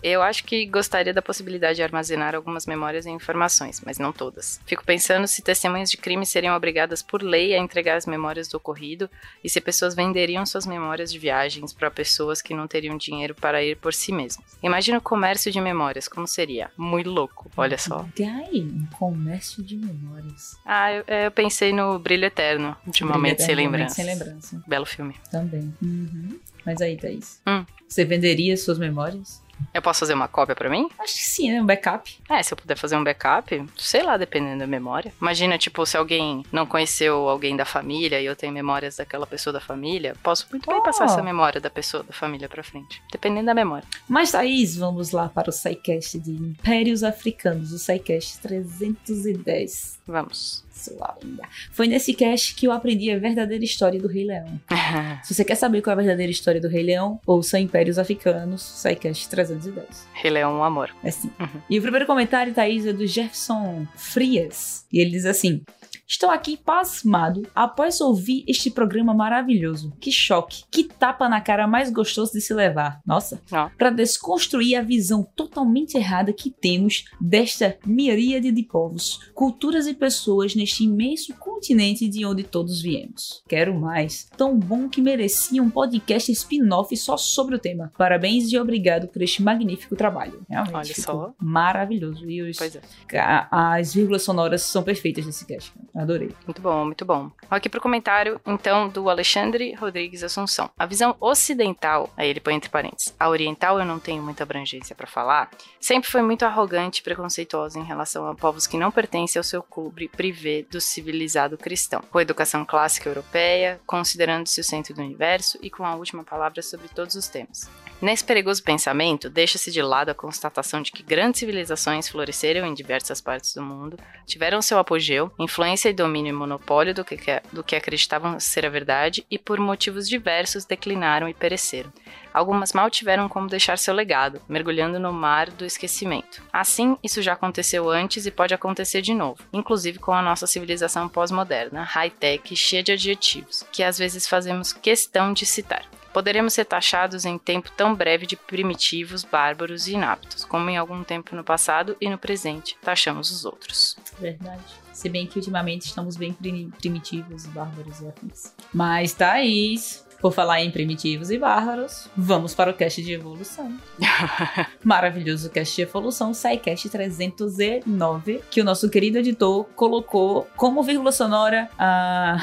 Eu 0.03 0.23
acho 0.23 0.45
que 0.45 0.67
gostaria 0.67 1.13
da 1.13 1.21
possibilidade 1.21 1.77
de 1.77 1.83
armazenar 1.83 2.35
algumas 2.35 2.67
memórias 2.67 3.07
e 3.07 3.11
informações, 3.11 3.83
mas 3.85 3.99
não 3.99 4.13
todas. 4.13 4.61
Fico 4.65 4.85
pensando 4.85 5.27
se 5.27 5.43
testemunhas 5.43 5.91
de 5.91 5.97
crime 5.97 6.25
seriam 6.25 6.55
obrigadas 6.57 7.03
por 7.03 7.23
lei 7.23 7.55
a 7.55 7.59
entregar 7.59 7.97
as 7.97 8.07
memórias 8.07 8.49
do 8.49 8.57
ocorrido 8.57 9.11
e 9.43 9.49
se 9.49 9.61
pessoas 9.61 9.95
venderiam 9.95 10.47
suas 10.47 10.67
memórias 10.67 11.13
de 11.13 11.19
viagens 11.19 11.73
para 11.73 11.91
pessoas 11.91 12.41
que 12.41 12.55
não 12.55 12.69
teriam 12.69 12.97
dinheiro 12.97 13.35
para 13.35 13.63
ir 13.63 13.77
por 13.77 13.93
si 13.93 14.13
mesmas. 14.13 14.57
Imagina 14.63 14.99
o 14.99 15.03
comércio 15.03 15.51
de 15.51 15.61
memórias, 15.61 16.07
como 16.07 16.27
seria? 16.27 16.71
Muito 16.77 17.11
louco, 17.11 17.51
olha 17.57 17.79
só. 17.79 18.07
Daí, 18.17 18.63
um 18.63 18.87
comércio 18.97 19.63
de 19.63 19.77
memórias. 19.77 20.57
Ah, 20.65 20.93
eu, 20.93 21.05
eu 21.07 21.31
pensei 21.31 21.73
no 21.73 21.99
Brilho 21.99 22.25
Eterno, 22.25 22.77
de 22.87 23.03
Brilho 23.03 23.09
Momento 23.09 23.43
Sem 23.43 23.55
Lembrança. 23.55 23.95
Sem 23.95 24.05
lembrança. 24.05 24.63
Belo 24.67 24.87
filme. 24.87 25.15
Também. 25.31 25.75
Uhum. 25.83 26.39
Mas 26.65 26.81
aí, 26.81 26.97
Thaís. 26.97 27.41
Hum. 27.47 27.65
Você 27.89 28.05
venderia 28.05 28.57
suas 28.57 28.79
memórias? 28.79 29.43
Eu 29.75 29.83
posso 29.83 30.01
fazer 30.01 30.15
uma 30.15 30.29
cópia 30.29 30.55
para 30.55 30.69
mim? 30.71 30.89
Acho 30.99 31.15
que 31.15 31.21
sim, 31.21 31.53
né? 31.53 31.61
Um 31.63 31.67
backup. 31.67 32.19
É, 32.29 32.43
se 32.43 32.53
eu 32.53 32.57
puder 32.57 32.77
fazer 32.77 32.97
um 32.97 33.05
backup, 33.05 33.65
sei 33.77 34.03
lá, 34.03 34.17
dependendo 34.17 34.59
da 34.61 34.67
memória. 34.67 35.13
Imagina, 35.21 35.57
tipo, 35.59 35.85
se 35.87 35.97
alguém 35.97 36.43
não 36.53 36.67
conheceu 36.67 37.29
alguém 37.29 37.57
da 37.57 37.65
família 37.65 38.21
e 38.21 38.27
eu 38.27 38.35
tenho 38.37 38.53
memórias 38.53 38.97
daquela 38.97 39.27
pessoa 39.27 39.53
da 39.53 39.61
família, 39.61 40.15
posso 40.23 40.47
muito 40.51 40.69
bem 40.69 40.79
Oh. 40.79 40.83
passar 40.83 41.05
essa 41.07 41.23
memória 41.23 41.61
da 41.61 41.71
pessoa 41.71 42.03
da 42.03 42.13
família 42.13 42.49
pra 42.49 42.63
frente. 42.63 43.03
Dependendo 43.13 43.47
da 43.47 43.55
memória. 43.55 43.87
Mas, 44.09 44.33
Thaís, 44.33 44.77
vamos 44.77 45.11
lá 45.13 45.29
para 45.29 45.51
o 45.51 45.53
SciCast 45.53 46.19
de 46.21 46.31
Impérios 46.33 47.03
Africanos, 47.05 47.73
o 47.73 47.79
SciCast 47.79 48.41
310. 48.41 49.99
Vamos. 50.07 50.65
Sua 50.79 51.17
linda. 51.23 51.43
Foi 51.73 51.89
nesse 51.89 52.15
cast 52.15 52.55
que 52.55 52.67
eu 52.67 52.73
aprendi 52.73 53.11
a 53.11 53.19
verdadeira 53.19 53.65
história 53.65 54.01
do 54.01 54.07
Rei 54.07 54.25
Leão. 54.25 54.61
Se 55.25 55.35
você 55.35 55.45
quer 55.45 55.57
saber 55.57 55.83
qual 55.83 55.93
é 55.93 55.95
a 55.95 56.03
verdadeira 56.03 56.31
história 56.31 56.61
do 56.61 56.69
Rei 56.69 56.85
Leão, 56.85 57.21
ouça 57.27 57.59
Impérios 57.59 57.99
Africanos, 57.99 58.63
SciCast 58.63 59.29
310. 59.29 60.07
Rei 60.15 60.31
Leão, 60.31 60.59
um 60.59 60.63
amor. 60.63 60.95
É 61.03 61.09
assim. 61.09 61.31
Uhum. 61.41 61.61
E 61.69 61.79
o 61.79 61.83
primeiro 61.83 62.07
comentário, 62.07 62.55
Thaís, 62.55 62.87
é 62.87 62.93
do 62.93 63.07
Jefferson 63.07 63.87
Frias. 63.97 64.87
E 64.93 65.01
ele 65.01 65.11
diz 65.11 65.27
assim: 65.27 65.63
Estou 66.11 66.31
aqui 66.31 66.57
pasmado 66.57 67.47
após 67.55 68.01
ouvir 68.01 68.43
este 68.49 68.71
programa 68.71 69.13
maravilhoso. 69.13 69.93
Que 70.01 70.11
choque, 70.11 70.65
que 70.71 70.85
tapa 70.85 71.29
na 71.29 71.39
cara 71.39 71.67
mais 71.67 71.91
gostoso 71.91 72.33
de 72.33 72.41
se 72.41 72.55
levar. 72.55 73.03
Nossa. 73.07 73.43
Para 73.77 73.91
desconstruir 73.91 74.77
a 74.77 74.83
visão 74.83 75.23
totalmente 75.37 75.99
errada 75.99 76.33
que 76.33 76.51
temos 76.51 77.05
desta 77.21 77.77
miríade 77.85 78.51
de 78.51 78.63
povos, 78.63 79.21
culturas 79.35 79.87
e 79.87 79.93
pessoas 79.93 80.55
neste 80.55 80.68
imenso 80.81 81.35
continente 81.37 82.09
de 82.09 82.25
onde 82.25 82.43
todos 82.45 82.81
viemos. 82.81 83.43
Quero 83.49 83.75
mais. 83.75 84.29
Tão 84.37 84.59
bom 84.59 84.89
que 84.89 85.01
merecia 85.01 85.63
um 85.63 85.71
podcast 85.71 86.31
spin-off 86.33 86.97
só 86.97 87.17
sobre 87.17 87.55
o 87.55 87.59
tema. 87.59 87.93
Parabéns 87.97 88.51
e 88.53 88.59
obrigado 88.59 89.09
por 89.09 89.23
este 89.23 89.43
magnífico 89.43 89.97
trabalho. 89.97 90.43
Realmente. 90.49 90.75
Olha 90.75 90.95
só. 90.95 91.33
Maravilhoso. 91.41 92.29
E 92.31 92.43
os, 92.43 92.57
Pois 92.57 92.77
é. 92.77 92.81
a- 93.19 93.75
as 93.77 93.95
vírgulas 93.95 94.23
sonoras 94.23 94.63
são 94.63 94.83
perfeitas 94.83 95.27
nesse 95.27 95.45
cast. 95.47 95.73
Adorei. 95.95 96.31
Muito 96.47 96.61
bom, 96.63 96.85
muito 96.85 97.05
bom. 97.05 97.31
Aqui 97.51 97.69
pro 97.69 97.81
comentário, 97.81 98.41
então, 98.47 98.89
do 98.89 99.09
Alexandre 99.09 99.75
Rodrigues 99.75 100.23
Assunção. 100.23 100.71
A 100.79 100.87
visão 100.87 101.17
ocidental, 101.21 102.11
aí 102.17 102.29
ele 102.29 102.41
põe 102.41 102.55
entre 102.55 102.69
parênteses, 102.71 103.15
a 103.19 103.29
oriental 103.29 103.79
eu 103.79 103.85
não 103.85 103.99
tenho 103.99 104.23
muita 104.23 104.43
abrangência 104.43 104.95
pra 104.95 105.07
falar, 105.07 105.51
sempre 105.81 106.09
foi 106.11 106.23
muito 106.23 106.45
arrogante 106.45 107.01
e 107.01 107.03
preconceituosa 107.05 107.79
em 107.79 107.85
relação 107.85 108.27
a 108.27 108.35
povos 108.35 108.67
que 108.67 108.77
não 108.77 108.91
pertencem 108.91 109.39
ao 109.41 109.45
seu 109.45 109.63
clube 109.63 110.09
privê 110.09 110.58
do 110.63 110.81
civilizado 110.81 111.57
cristão, 111.59 112.03
com 112.11 112.19
a 112.19 112.23
educação 112.23 112.65
clássica 112.65 113.09
europeia, 113.09 113.81
considerando-se 113.87 114.61
o 114.61 114.65
centro 114.65 114.95
do 114.95 115.03
universo 115.03 115.59
e 115.63 115.71
com 115.71 115.85
a 115.85 115.95
última 115.95 116.25
palavra 116.25 116.63
sobre 116.63 116.89
todos 116.89 117.15
os 117.15 117.29
temas. 117.29 117.69
Nesse 118.01 118.23
perigoso 118.23 118.63
pensamento, 118.63 119.29
deixa-se 119.29 119.73
de 119.73 119.83
lado 119.83 120.11
a 120.11 120.15
constatação 120.15 120.81
de 120.81 120.93
que 120.93 121.03
grandes 121.03 121.41
civilizações 121.41 122.09
floresceram 122.09 122.65
em 122.65 122.73
diversas 122.73 123.21
partes 123.21 123.53
do 123.55 123.63
mundo, 123.63 123.99
tiveram 124.25 124.63
seu 124.63 124.79
apogeu, 124.79 125.33
influência 125.37 125.89
e 125.89 125.93
domínio 125.93 126.31
e 126.31 126.33
monopólio 126.33 126.95
do 126.95 127.05
que, 127.05 127.17
que- 127.17 127.43
do 127.53 127.65
que 127.65 127.75
acreditavam 127.75 128.39
ser 128.39 128.65
a 128.65 128.71
verdade 128.71 129.27
e, 129.29 129.37
por 129.37 129.59
motivos 129.59 130.09
diversos, 130.09 130.65
declinaram 130.65 131.29
e 131.29 131.35
pereceram. 131.35 131.93
Algumas 132.33 132.73
mal 132.73 132.91
tiveram 132.91 133.29
como 133.29 133.49
deixar 133.49 133.79
seu 133.79 133.95
legado, 133.95 134.41
mergulhando 134.49 134.99
no 134.99 135.13
mar 135.13 135.51
do 135.51 135.65
esquecimento. 135.65 136.43
Assim, 136.53 136.97
isso 137.03 137.23
já 137.23 137.33
aconteceu 137.33 137.89
antes 137.91 138.27
e 138.27 138.31
pode 138.31 138.55
acontecer 138.55 139.03
de 139.03 139.15
novo, 139.15 139.43
inclusive 139.53 139.99
com 139.99 140.13
a 140.13 140.23
nossa 140.23 140.47
civilização 140.47 141.09
pós-moderna, 141.09 141.83
high-tech 141.83 142.55
cheia 142.57 142.83
de 142.83 142.93
adjetivos, 142.93 143.65
que 143.73 143.83
às 143.83 143.99
vezes 143.99 144.27
fazemos 144.27 144.73
questão 144.73 145.33
de 145.33 145.47
citar. 145.47 145.85
Poderemos 146.13 146.55
ser 146.55 146.65
taxados 146.65 147.25
em 147.25 147.39
tempo 147.39 147.71
tão 147.77 147.95
breve 147.95 148.27
de 148.27 148.35
primitivos, 148.35 149.23
bárbaros 149.25 149.87
e 149.87 149.93
inaptos, 149.93 150.45
como 150.45 150.69
em 150.71 150.77
algum 150.77 151.05
tempo 151.05 151.37
no 151.37 151.45
passado 151.45 151.97
e 152.01 152.09
no 152.09 152.19
presente 152.19 152.77
taxamos 152.83 153.31
os 153.31 153.45
outros. 153.45 153.97
Verdade. 154.19 154.65
Se 154.93 155.09
bem 155.09 155.27
que 155.27 155.39
ultimamente 155.39 155.83
estamos 155.83 156.17
bem 156.17 156.33
prim- 156.33 156.71
primitivos, 156.71 157.47
bárbaros 157.47 158.01
e 158.01 158.09
afins. 158.09 158.53
Mas, 158.75 159.13
Thaís, 159.13 160.05
Por 160.21 160.33
falar 160.33 160.63
em 160.63 160.71
primitivos 160.71 161.31
e 161.31 161.39
bárbaros, 161.39 162.09
vamos 162.17 162.55
para 162.55 162.71
o 162.71 162.75
cast 162.75 163.03
de 163.03 163.13
evolução. 163.13 163.73
Maravilhoso 164.83 165.51
cast 165.51 165.77
de 165.77 165.83
evolução, 165.83 166.35
SciCast 166.35 166.89
309, 166.89 168.41
que 168.51 168.61
o 168.61 168.65
nosso 168.65 168.91
querido 168.91 169.19
editor 169.19 169.65
colocou 169.77 170.49
como 170.57 170.83
vírgula 170.83 171.13
sonora 171.13 171.71
a 171.79 172.39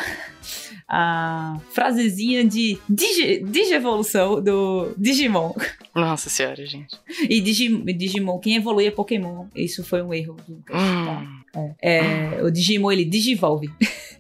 a 0.88 1.60
frasezinha 1.72 2.46
de 2.46 2.78
Digi, 2.88 3.44
Digievolução 3.44 4.42
do 4.42 4.94
Digimon. 4.98 5.54
Nossa 5.96 6.30
senhora, 6.30 6.66
gente. 6.66 6.96
E 7.28 7.42
Digi, 7.42 7.70
Digimon, 7.94 8.40
quem 8.40 8.56
evolui 8.56 8.86
é 8.86 8.92
Pokémon. 8.92 9.48
Isso 9.56 9.84
foi 9.84 10.02
um 10.02 10.14
erro. 10.14 10.36
Do... 10.48 10.64
Hum. 10.72 11.42
É, 11.82 12.38
é, 12.38 12.44
o 12.44 12.52
Digimon, 12.52 12.92
ele 12.92 13.06
digivolve. 13.06 13.70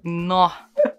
Nó. 0.04 0.52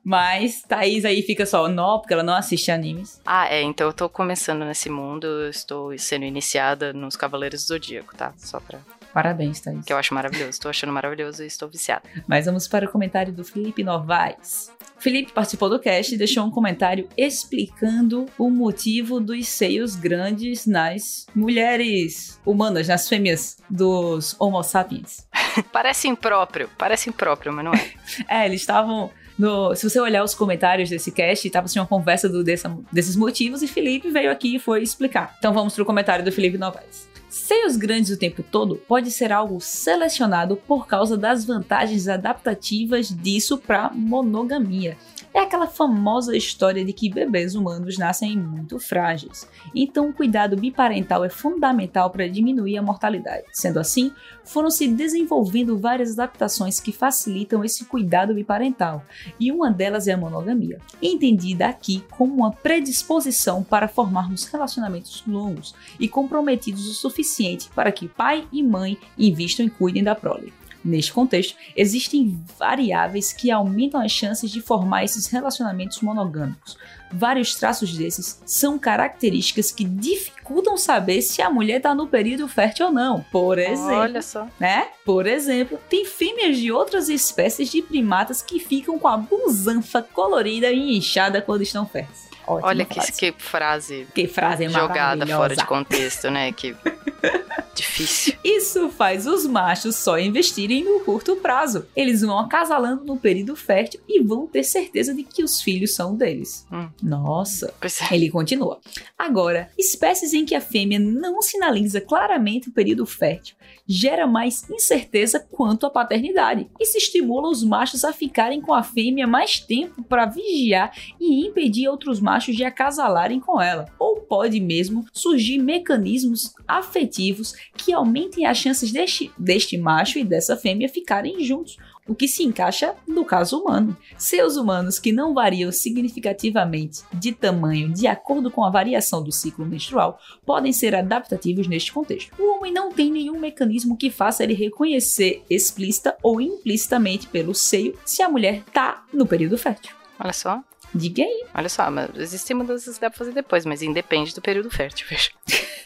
Mas 0.06 0.62
Thaís 0.62 1.04
aí 1.04 1.20
fica 1.20 1.44
só 1.44 1.66
nó, 1.66 1.98
porque 1.98 2.14
ela 2.14 2.22
não 2.22 2.36
assiste 2.36 2.70
animes. 2.70 3.20
Ah, 3.26 3.52
é. 3.52 3.60
Então 3.60 3.88
eu 3.88 3.92
tô 3.92 4.08
começando 4.08 4.64
nesse 4.64 4.88
mundo, 4.88 5.26
eu 5.26 5.50
estou 5.50 5.98
sendo 5.98 6.24
iniciada 6.24 6.92
nos 6.92 7.16
Cavaleiros 7.16 7.64
do 7.64 7.66
Zodíaco, 7.66 8.14
tá? 8.16 8.32
Só 8.36 8.60
pra 8.60 8.78
Parabéns, 9.12 9.60
Thaís. 9.60 9.84
Que 9.84 9.92
eu 9.92 9.96
acho 9.96 10.14
maravilhoso. 10.14 10.50
Estou 10.50 10.68
achando 10.68 10.92
maravilhoso 10.92 11.42
e 11.42 11.46
estou 11.48 11.68
viciada. 11.68 12.02
Mas 12.24 12.46
vamos 12.46 12.68
para 12.68 12.86
o 12.86 12.88
comentário 12.88 13.32
do 13.32 13.42
Felipe 13.42 13.82
Novaes. 13.82 14.70
Felipe 14.98 15.32
participou 15.32 15.68
do 15.68 15.80
cast 15.80 16.14
e 16.14 16.18
deixou 16.18 16.44
um 16.44 16.50
comentário 16.52 17.08
explicando 17.16 18.26
o 18.38 18.48
motivo 18.48 19.18
dos 19.18 19.48
seios 19.48 19.96
grandes 19.96 20.66
nas 20.66 21.26
mulheres 21.34 22.40
humanas, 22.46 22.86
nas 22.86 23.08
fêmeas 23.08 23.56
dos 23.68 24.36
Homo 24.38 24.62
sapiens. 24.62 25.26
parece 25.72 26.06
impróprio, 26.06 26.70
parece 26.78 27.10
impróprio, 27.10 27.52
mas 27.52 27.64
não 27.64 27.72
é. 27.72 27.92
é, 28.28 28.46
eles 28.46 28.60
estavam 28.60 29.10
no, 29.38 29.74
se 29.74 29.88
você 29.88 30.00
olhar 30.00 30.24
os 30.24 30.34
comentários 30.34 30.88
desse 30.88 31.10
cast, 31.12 31.46
estava 31.46 31.66
assim 31.66 31.78
uma 31.78 31.86
conversa 31.86 32.28
do, 32.28 32.42
dessa, 32.42 32.74
desses 32.92 33.16
motivos 33.16 33.62
e 33.62 33.68
Felipe 33.68 34.10
veio 34.10 34.30
aqui 34.30 34.56
e 34.56 34.58
foi 34.58 34.82
explicar. 34.82 35.34
Então 35.38 35.52
vamos 35.52 35.74
para 35.74 35.82
o 35.82 35.86
comentário 35.86 36.24
do 36.24 36.32
Felipe 36.32 36.56
Novaes. 36.56 37.15
Seios 37.36 37.76
grandes 37.76 38.10
o 38.10 38.16
tempo 38.16 38.42
todo 38.42 38.76
pode 38.88 39.10
ser 39.10 39.30
algo 39.30 39.60
selecionado 39.60 40.56
por 40.56 40.86
causa 40.86 41.18
das 41.18 41.44
vantagens 41.44 42.08
adaptativas 42.08 43.08
disso 43.10 43.58
para 43.58 43.90
monogamia. 43.90 44.96
É 45.36 45.40
aquela 45.40 45.66
famosa 45.66 46.34
história 46.34 46.82
de 46.82 46.94
que 46.94 47.12
bebês 47.12 47.54
humanos 47.54 47.98
nascem 47.98 48.38
muito 48.38 48.78
frágeis, 48.78 49.46
então 49.74 50.08
o 50.08 50.12
cuidado 50.14 50.56
biparental 50.56 51.22
é 51.26 51.28
fundamental 51.28 52.08
para 52.08 52.26
diminuir 52.26 52.78
a 52.78 52.82
mortalidade. 52.82 53.44
Sendo 53.52 53.78
assim, 53.78 54.10
foram 54.42 54.70
se 54.70 54.88
desenvolvendo 54.88 55.76
várias 55.76 56.12
adaptações 56.12 56.80
que 56.80 56.90
facilitam 56.90 57.62
esse 57.62 57.84
cuidado 57.84 58.32
biparental, 58.32 59.04
e 59.38 59.52
uma 59.52 59.70
delas 59.70 60.08
é 60.08 60.14
a 60.14 60.16
monogamia, 60.16 60.80
entendida 61.02 61.66
aqui 61.66 62.02
como 62.12 62.32
uma 62.32 62.52
predisposição 62.52 63.62
para 63.62 63.88
formarmos 63.88 64.46
relacionamentos 64.46 65.22
longos 65.26 65.74
e 66.00 66.08
comprometidos 66.08 66.88
o 66.88 66.94
suficiente 67.26 67.68
para 67.74 67.92
que 67.92 68.08
pai 68.08 68.46
e 68.52 68.62
mãe 68.62 68.96
invistam 69.18 69.66
e 69.66 69.70
cuidem 69.70 70.04
da 70.04 70.14
prole. 70.14 70.52
Neste 70.84 71.12
contexto, 71.12 71.56
existem 71.76 72.40
variáveis 72.56 73.32
que 73.32 73.50
aumentam 73.50 74.00
as 74.00 74.12
chances 74.12 74.52
de 74.52 74.60
formar 74.60 75.02
esses 75.02 75.26
relacionamentos 75.26 76.00
monogâmicos. 76.00 76.78
Vários 77.10 77.56
traços 77.56 77.96
desses 77.96 78.40
são 78.46 78.78
características 78.78 79.72
que 79.72 79.82
dificultam 79.82 80.76
saber 80.76 81.22
se 81.22 81.42
a 81.42 81.50
mulher 81.50 81.78
está 81.78 81.92
no 81.92 82.06
período 82.06 82.46
fértil 82.46 82.86
ou 82.86 82.92
não. 82.92 83.24
Por 83.32 83.58
exemplo, 83.58 83.96
olha 83.96 84.22
só, 84.22 84.46
né? 84.60 84.86
Por 85.04 85.26
exemplo, 85.26 85.76
tem 85.88 86.04
fêmeas 86.04 86.56
de 86.56 86.70
outras 86.70 87.08
espécies 87.08 87.68
de 87.68 87.82
primatas 87.82 88.40
que 88.40 88.60
ficam 88.60 88.96
com 88.96 89.08
a 89.08 89.16
busanfa 89.16 90.02
colorida 90.02 90.70
e 90.70 90.96
inchada 90.96 91.42
quando 91.42 91.62
estão 91.62 91.84
férteis. 91.84 92.26
Ótima 92.46 92.68
Olha 92.68 92.84
que 92.84 92.94
frase. 92.94 93.12
que 93.12 93.32
frase. 93.32 94.08
Que 94.14 94.28
frase 94.28 94.68
jogada 94.68 95.26
fora 95.26 95.56
de 95.56 95.64
contexto, 95.64 96.30
né? 96.30 96.52
Que 96.52 96.76
difícil. 97.76 98.34
Isso 98.42 98.88
faz 98.90 99.26
os 99.26 99.46
machos 99.46 99.96
só 99.96 100.18
investirem 100.18 100.84
no 100.84 101.00
curto 101.00 101.36
prazo. 101.36 101.86
Eles 101.94 102.22
vão 102.22 102.38
acasalando 102.38 103.04
no 103.04 103.16
período 103.16 103.54
fértil 103.54 104.00
e 104.08 104.22
vão 104.22 104.46
ter 104.46 104.64
certeza 104.64 105.14
de 105.14 105.22
que 105.22 105.42
os 105.42 105.60
filhos 105.60 105.94
são 105.94 106.16
deles. 106.16 106.66
Hum. 106.72 106.88
Nossa. 107.02 107.72
É. 107.80 108.14
Ele 108.14 108.30
continua. 108.30 108.80
Agora, 109.18 109.70
espécies 109.78 110.32
em 110.32 110.44
que 110.44 110.54
a 110.54 110.60
fêmea 110.60 110.98
não 110.98 111.42
sinaliza 111.42 112.00
claramente 112.00 112.68
o 112.68 112.72
período 112.72 113.06
fértil 113.06 113.56
gera 113.86 114.26
mais 114.26 114.68
incerteza 114.68 115.38
quanto 115.38 115.86
à 115.86 115.90
paternidade. 115.90 116.68
Isso 116.80 116.96
estimula 116.96 117.48
os 117.48 117.62
machos 117.62 118.04
a 118.04 118.12
ficarem 118.12 118.60
com 118.60 118.74
a 118.74 118.82
fêmea 118.82 119.26
mais 119.26 119.60
tempo 119.60 120.02
para 120.02 120.26
vigiar 120.26 120.92
e 121.20 121.46
impedir 121.46 121.88
outros 121.88 122.20
machos 122.20 122.56
de 122.56 122.64
acasalarem 122.64 123.38
com 123.38 123.60
ela. 123.60 123.86
Ou 123.98 124.20
pode 124.20 124.60
mesmo 124.60 125.06
surgir 125.12 125.58
mecanismos 125.58 126.54
afetivos 126.66 127.54
que 127.76 127.92
aumentem 127.92 128.46
as 128.46 128.58
chances 128.58 128.92
deste, 128.92 129.30
deste 129.38 129.76
macho 129.78 130.18
e 130.18 130.24
dessa 130.24 130.56
fêmea 130.56 130.88
ficarem 130.88 131.42
juntos 131.42 131.76
o 132.08 132.14
que 132.14 132.28
se 132.28 132.44
encaixa 132.44 132.94
no 133.06 133.24
caso 133.24 133.58
humano. 133.58 133.96
Seus 134.16 134.56
humanos 134.56 134.98
que 134.98 135.12
não 135.12 135.34
variam 135.34 135.72
significativamente 135.72 137.02
de 137.12 137.32
tamanho 137.32 137.92
de 137.92 138.06
acordo 138.06 138.50
com 138.50 138.64
a 138.64 138.70
variação 138.70 139.22
do 139.22 139.32
ciclo 139.32 139.66
menstrual 139.66 140.20
podem 140.44 140.72
ser 140.72 140.94
adaptativos 140.94 141.66
neste 141.66 141.92
contexto. 141.92 142.30
O 142.38 142.56
homem 142.56 142.72
não 142.72 142.92
tem 142.92 143.10
nenhum 143.10 143.38
mecanismo 143.38 143.96
que 143.96 144.10
faça 144.10 144.44
ele 144.44 144.54
reconhecer 144.54 145.42
explícita 145.50 146.16
ou 146.22 146.40
implicitamente 146.40 147.26
pelo 147.26 147.54
seio 147.54 147.98
se 148.04 148.22
a 148.22 148.28
mulher 148.28 148.62
está 148.66 149.04
no 149.12 149.26
período 149.26 149.58
fértil. 149.58 149.94
Olha 150.18 150.32
só. 150.32 150.62
Diga 150.94 151.22
aí. 151.22 151.44
Olha 151.54 151.68
só, 151.68 151.90
mas 151.90 152.10
existem 152.16 152.56
mudanças 152.56 152.94
que 152.94 153.00
dá 153.00 153.10
pra 153.10 153.18
fazer 153.18 153.32
depois, 153.32 153.66
mas 153.66 153.82
independe 153.82 154.34
do 154.34 154.40
período 154.40 154.70
fértil, 154.70 155.06
veja. 155.08 155.30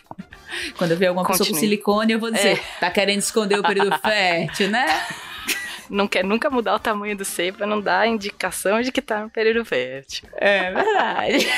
Quando 0.76 0.92
eu 0.92 0.97
ver 0.97 1.07
alguma 1.07 1.25
Continue. 1.25 1.49
pessoa 1.49 1.57
com 1.57 1.61
silicone, 1.61 2.12
eu 2.12 2.19
vou 2.19 2.30
dizer, 2.30 2.59
é. 2.59 2.78
tá 2.78 2.90
querendo 2.90 3.19
esconder 3.19 3.59
o 3.59 3.62
período 3.62 3.97
fértil, 4.00 4.69
né? 4.69 4.87
não 5.90 6.07
quer 6.07 6.25
nunca 6.25 6.49
mudar 6.49 6.76
o 6.76 6.78
tamanho 6.78 7.16
do 7.16 7.25
seio 7.25 7.52
para 7.52 7.66
não 7.66 7.80
dar 7.80 8.07
indicação 8.07 8.80
de 8.80 8.92
que 8.92 9.02
tá 9.02 9.21
no 9.23 9.30
período 9.30 9.64
fértil. 9.64 10.28
É 10.35 10.73
verdade. 10.73 11.49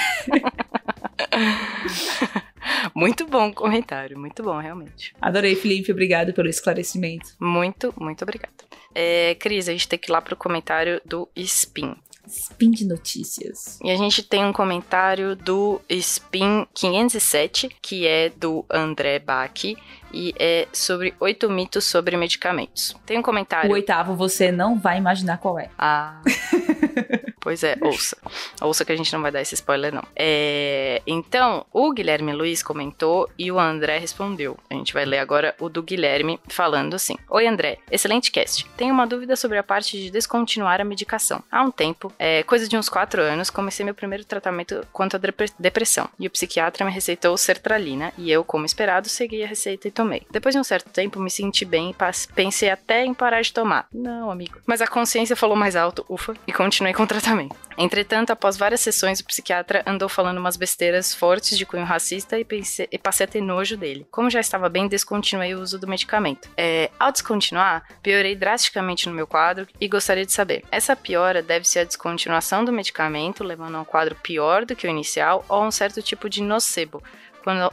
muito 2.94 3.26
bom 3.26 3.48
o 3.48 3.54
comentário, 3.54 4.18
muito 4.18 4.42
bom, 4.42 4.58
realmente. 4.58 5.14
Adorei, 5.20 5.54
Felipe, 5.54 5.92
obrigado 5.92 6.32
pelo 6.32 6.48
esclarecimento. 6.48 7.34
Muito, 7.38 7.92
muito 7.98 8.22
obrigada. 8.22 8.54
É, 8.94 9.34
Cris, 9.36 9.68
a 9.68 9.72
gente 9.72 9.88
tem 9.88 9.98
que 9.98 10.10
ir 10.10 10.12
lá 10.12 10.20
pro 10.20 10.36
comentário 10.36 11.00
do 11.04 11.28
Spin. 11.36 11.94
Spin 12.32 12.70
de 12.70 12.86
notícias. 12.86 13.78
E 13.82 13.90
a 13.90 13.96
gente 13.96 14.22
tem 14.22 14.44
um 14.44 14.52
comentário 14.52 15.36
do 15.36 15.80
Spin 15.88 16.66
507, 16.74 17.76
que 17.80 18.06
é 18.06 18.30
do 18.30 18.64
André 18.70 19.18
Bach, 19.18 19.64
e 20.12 20.34
é 20.38 20.66
sobre 20.72 21.14
oito 21.20 21.50
mitos 21.50 21.84
sobre 21.84 22.16
medicamentos. 22.16 22.96
Tem 23.04 23.18
um 23.18 23.22
comentário. 23.22 23.70
O 23.70 23.74
oitavo 23.74 24.14
você 24.14 24.50
não 24.50 24.78
vai 24.78 24.98
imaginar 24.98 25.38
qual 25.38 25.58
é. 25.58 25.68
Ah. 25.78 26.22
Pois 27.42 27.64
é, 27.64 27.76
ouça. 27.82 28.16
Ouça 28.60 28.84
que 28.84 28.92
a 28.92 28.96
gente 28.96 29.12
não 29.12 29.20
vai 29.20 29.32
dar 29.32 29.40
esse 29.40 29.54
spoiler, 29.54 29.92
não. 29.92 30.04
É, 30.14 31.02
então, 31.04 31.66
o 31.72 31.92
Guilherme 31.92 32.32
Luiz 32.32 32.62
comentou 32.62 33.28
e 33.36 33.50
o 33.50 33.58
André 33.58 33.98
respondeu. 33.98 34.56
A 34.70 34.74
gente 34.74 34.94
vai 34.94 35.04
ler 35.04 35.18
agora 35.18 35.52
o 35.58 35.68
do 35.68 35.82
Guilherme 35.82 36.38
falando 36.46 36.94
assim: 36.94 37.16
Oi, 37.28 37.48
André, 37.48 37.78
excelente 37.90 38.30
cast. 38.30 38.64
Tenho 38.76 38.94
uma 38.94 39.08
dúvida 39.08 39.34
sobre 39.34 39.58
a 39.58 39.62
parte 39.62 39.98
de 39.98 40.08
descontinuar 40.08 40.80
a 40.80 40.84
medicação. 40.84 41.42
Há 41.50 41.62
um 41.62 41.72
tempo, 41.72 42.12
é, 42.16 42.44
coisa 42.44 42.68
de 42.68 42.76
uns 42.76 42.88
4 42.88 43.20
anos, 43.20 43.50
comecei 43.50 43.84
meu 43.84 43.94
primeiro 43.94 44.24
tratamento 44.24 44.86
contra 44.92 45.18
a 45.18 45.48
depressão 45.58 46.08
e 46.20 46.28
o 46.28 46.30
psiquiatra 46.30 46.84
me 46.84 46.92
receitou 46.92 47.36
sertralina 47.36 48.12
e 48.16 48.30
eu, 48.30 48.44
como 48.44 48.64
esperado, 48.64 49.08
segui 49.08 49.42
a 49.42 49.48
receita 49.48 49.88
e 49.88 49.90
tomei. 49.90 50.22
Depois 50.30 50.54
de 50.54 50.60
um 50.60 50.64
certo 50.64 50.90
tempo, 50.90 51.18
me 51.18 51.30
senti 51.30 51.64
bem 51.64 51.90
e 51.90 52.32
pensei 52.34 52.70
até 52.70 53.04
em 53.04 53.12
parar 53.12 53.42
de 53.42 53.52
tomar. 53.52 53.88
Não, 53.92 54.30
amigo. 54.30 54.60
Mas 54.64 54.80
a 54.80 54.86
consciência 54.86 55.34
falou 55.34 55.56
mais 55.56 55.74
alto, 55.74 56.06
ufa, 56.08 56.34
e 56.46 56.52
continuei 56.52 56.94
com 56.94 57.02
o 57.02 57.06
tratamento 57.06 57.31
também. 57.32 57.48
Entretanto, 57.78 58.30
após 58.30 58.58
várias 58.58 58.80
sessões, 58.82 59.20
o 59.20 59.24
psiquiatra 59.24 59.82
andou 59.86 60.08
falando 60.08 60.36
umas 60.36 60.56
besteiras 60.56 61.14
fortes 61.14 61.56
de 61.56 61.64
cunho 61.64 61.84
racista 61.84 62.38
e, 62.38 62.46
e 62.90 62.98
passei 62.98 63.24
a 63.24 63.28
ter 63.28 63.40
nojo 63.40 63.76
dele. 63.76 64.06
Como 64.10 64.28
já 64.28 64.40
estava 64.40 64.68
bem, 64.68 64.86
descontinuei 64.86 65.54
o 65.54 65.60
uso 65.60 65.78
do 65.78 65.88
medicamento. 65.88 66.50
É, 66.56 66.90
ao 67.00 67.10
descontinuar, 67.10 67.84
piorei 68.02 68.36
drasticamente 68.36 69.08
no 69.08 69.14
meu 69.14 69.26
quadro 69.26 69.66
e 69.80 69.88
gostaria 69.88 70.26
de 70.26 70.32
saber: 70.32 70.62
essa 70.70 70.94
piora 70.94 71.42
deve-se 71.42 71.78
à 71.78 71.84
descontinuação 71.84 72.64
do 72.64 72.72
medicamento, 72.72 73.42
levando 73.42 73.76
a 73.76 73.80
um 73.80 73.86
quadro 73.86 74.14
pior 74.16 74.66
do 74.66 74.76
que 74.76 74.86
o 74.86 74.90
inicial, 74.90 75.44
ou 75.48 75.62
a 75.62 75.66
um 75.66 75.70
certo 75.70 76.02
tipo 76.02 76.28
de 76.28 76.42
nocebo, 76.42 77.02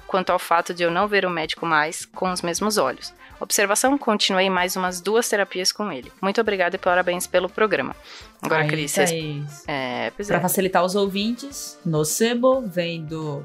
quanto 0.07 0.29
ao 0.29 0.39
fato 0.39 0.73
de 0.73 0.83
eu 0.83 0.89
não 0.89 1.07
ver 1.07 1.25
o 1.25 1.29
médico 1.29 1.65
mais 1.65 2.05
com 2.05 2.31
os 2.31 2.41
mesmos 2.41 2.77
olhos. 2.77 3.13
Observação, 3.39 3.97
continuei 3.97 4.49
mais 4.49 4.75
umas 4.75 4.99
duas 4.99 5.27
terapias 5.29 5.71
com 5.71 5.91
ele. 5.91 6.11
Muito 6.21 6.41
obrigada 6.41 6.75
e 6.75 6.79
parabéns 6.79 7.25
pelo 7.25 7.49
programa. 7.49 7.95
Agora, 8.41 8.67
Cris, 8.67 8.91
vocês... 8.91 9.63
é, 9.67 10.11
Para 10.11 10.37
é. 10.37 10.39
facilitar 10.39 10.83
os 10.83 10.95
ouvintes, 10.95 11.79
nocebo 11.85 12.61
vem 12.61 13.03
do... 13.05 13.43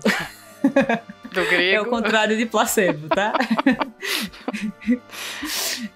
Do 1.35 1.45
grego. 1.47 1.77
É 1.77 1.81
o 1.81 1.87
contrário 1.87 2.37
de 2.37 2.47
placebo, 2.47 3.09
tá? 3.09 3.35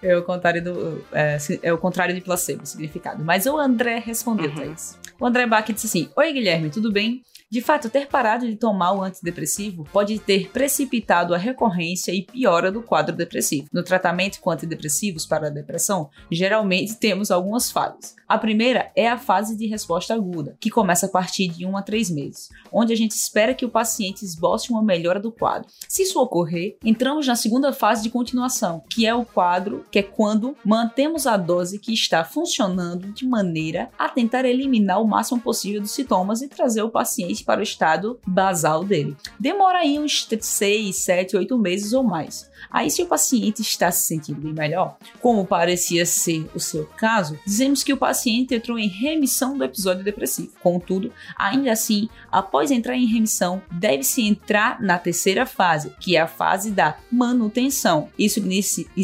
é 0.02 0.16
o 0.16 0.22
contrário 0.24 0.62
do. 0.62 1.04
É, 1.12 1.38
é, 1.62 1.72
o 1.72 1.78
contrário 1.78 2.14
de 2.14 2.20
placebo, 2.20 2.66
significado. 2.66 3.24
Mas 3.24 3.46
o 3.46 3.56
André 3.56 4.02
respondeu 4.04 4.50
uhum. 4.50 4.54
pra 4.54 4.66
isso. 4.66 4.98
O 5.18 5.24
André 5.24 5.46
Bach 5.46 5.64
disse 5.72 5.86
assim: 5.86 6.10
Oi, 6.16 6.32
Guilherme, 6.32 6.70
tudo 6.70 6.90
bem? 6.92 7.22
De 7.50 7.62
fato, 7.62 7.88
ter 7.88 8.08
parado 8.08 8.46
de 8.46 8.56
tomar 8.56 8.92
o 8.92 9.02
antidepressivo 9.02 9.82
pode 9.90 10.18
ter 10.18 10.50
precipitado 10.50 11.34
a 11.34 11.38
recorrência 11.38 12.12
e 12.12 12.22
piora 12.22 12.70
do 12.70 12.82
quadro 12.82 13.16
depressivo. 13.16 13.68
No 13.72 13.82
tratamento 13.82 14.38
com 14.38 14.50
antidepressivos 14.50 15.24
para 15.24 15.46
a 15.46 15.50
depressão, 15.50 16.10
geralmente 16.30 16.96
temos 16.96 17.30
algumas 17.30 17.70
fases. 17.70 18.14
A 18.28 18.36
primeira 18.36 18.92
é 18.94 19.08
a 19.08 19.16
fase 19.16 19.56
de 19.56 19.66
resposta 19.66 20.12
aguda, 20.12 20.58
que 20.60 20.68
começa 20.68 21.06
a 21.06 21.08
partir 21.08 21.48
de 21.48 21.64
1 21.64 21.74
a 21.78 21.80
3 21.80 22.10
meses, 22.10 22.50
onde 22.70 22.92
a 22.92 22.96
gente 22.96 23.12
espera 23.12 23.54
que 23.54 23.64
o 23.64 23.70
paciente 23.70 24.22
esboce 24.22 24.70
uma 24.70 24.82
melhora 24.82 25.18
do 25.18 25.32
quadro. 25.32 25.70
Se 25.88 26.02
isso 26.02 26.20
ocorrer, 26.20 26.76
entramos 26.84 27.26
na 27.26 27.34
segunda 27.34 27.72
fase 27.72 28.02
de 28.02 28.10
continuação, 28.10 28.82
que 28.90 29.06
é 29.06 29.14
o 29.14 29.24
quadro, 29.24 29.86
que 29.90 30.00
é 30.00 30.02
quando 30.02 30.54
mantemos 30.62 31.26
a 31.26 31.38
dose 31.38 31.78
que 31.78 31.94
está 31.94 32.22
funcionando 32.22 33.10
de 33.14 33.26
maneira 33.26 33.88
a 33.98 34.10
tentar 34.10 34.44
eliminar 34.44 35.00
o 35.00 35.08
máximo 35.08 35.40
possível 35.40 35.80
dos 35.80 35.92
sintomas 35.92 36.42
e 36.42 36.48
trazer 36.48 36.82
o 36.82 36.90
paciente 36.90 37.37
para 37.42 37.60
o 37.60 37.62
estado 37.62 38.18
basal 38.26 38.84
dele. 38.84 39.16
Demora 39.38 39.78
aí 39.78 39.98
uns 39.98 40.26
6, 40.40 40.96
7, 40.96 41.36
8 41.36 41.58
meses 41.58 41.92
ou 41.92 42.02
mais. 42.02 42.48
Aí, 42.70 42.90
se 42.90 43.02
o 43.02 43.06
paciente 43.06 43.62
está 43.62 43.90
se 43.90 44.06
sentindo 44.06 44.40
bem 44.40 44.52
melhor, 44.52 44.96
como 45.20 45.46
parecia 45.46 46.04
ser 46.04 46.48
o 46.54 46.60
seu 46.60 46.84
caso, 46.84 47.38
dizemos 47.46 47.82
que 47.82 47.92
o 47.92 47.96
paciente 47.96 48.54
entrou 48.54 48.78
em 48.78 48.88
remissão 48.88 49.56
do 49.56 49.64
episódio 49.64 50.04
depressivo. 50.04 50.52
Contudo, 50.62 51.12
ainda 51.36 51.72
assim, 51.72 52.08
após 52.30 52.70
entrar 52.70 52.96
em 52.96 53.06
remissão, 53.06 53.62
deve-se 53.70 54.22
entrar 54.22 54.82
na 54.82 54.98
terceira 54.98 55.46
fase, 55.46 55.92
que 56.00 56.16
é 56.16 56.20
a 56.20 56.26
fase 56.26 56.70
da 56.70 56.98
manutenção. 57.10 58.08
Isso 58.18 58.40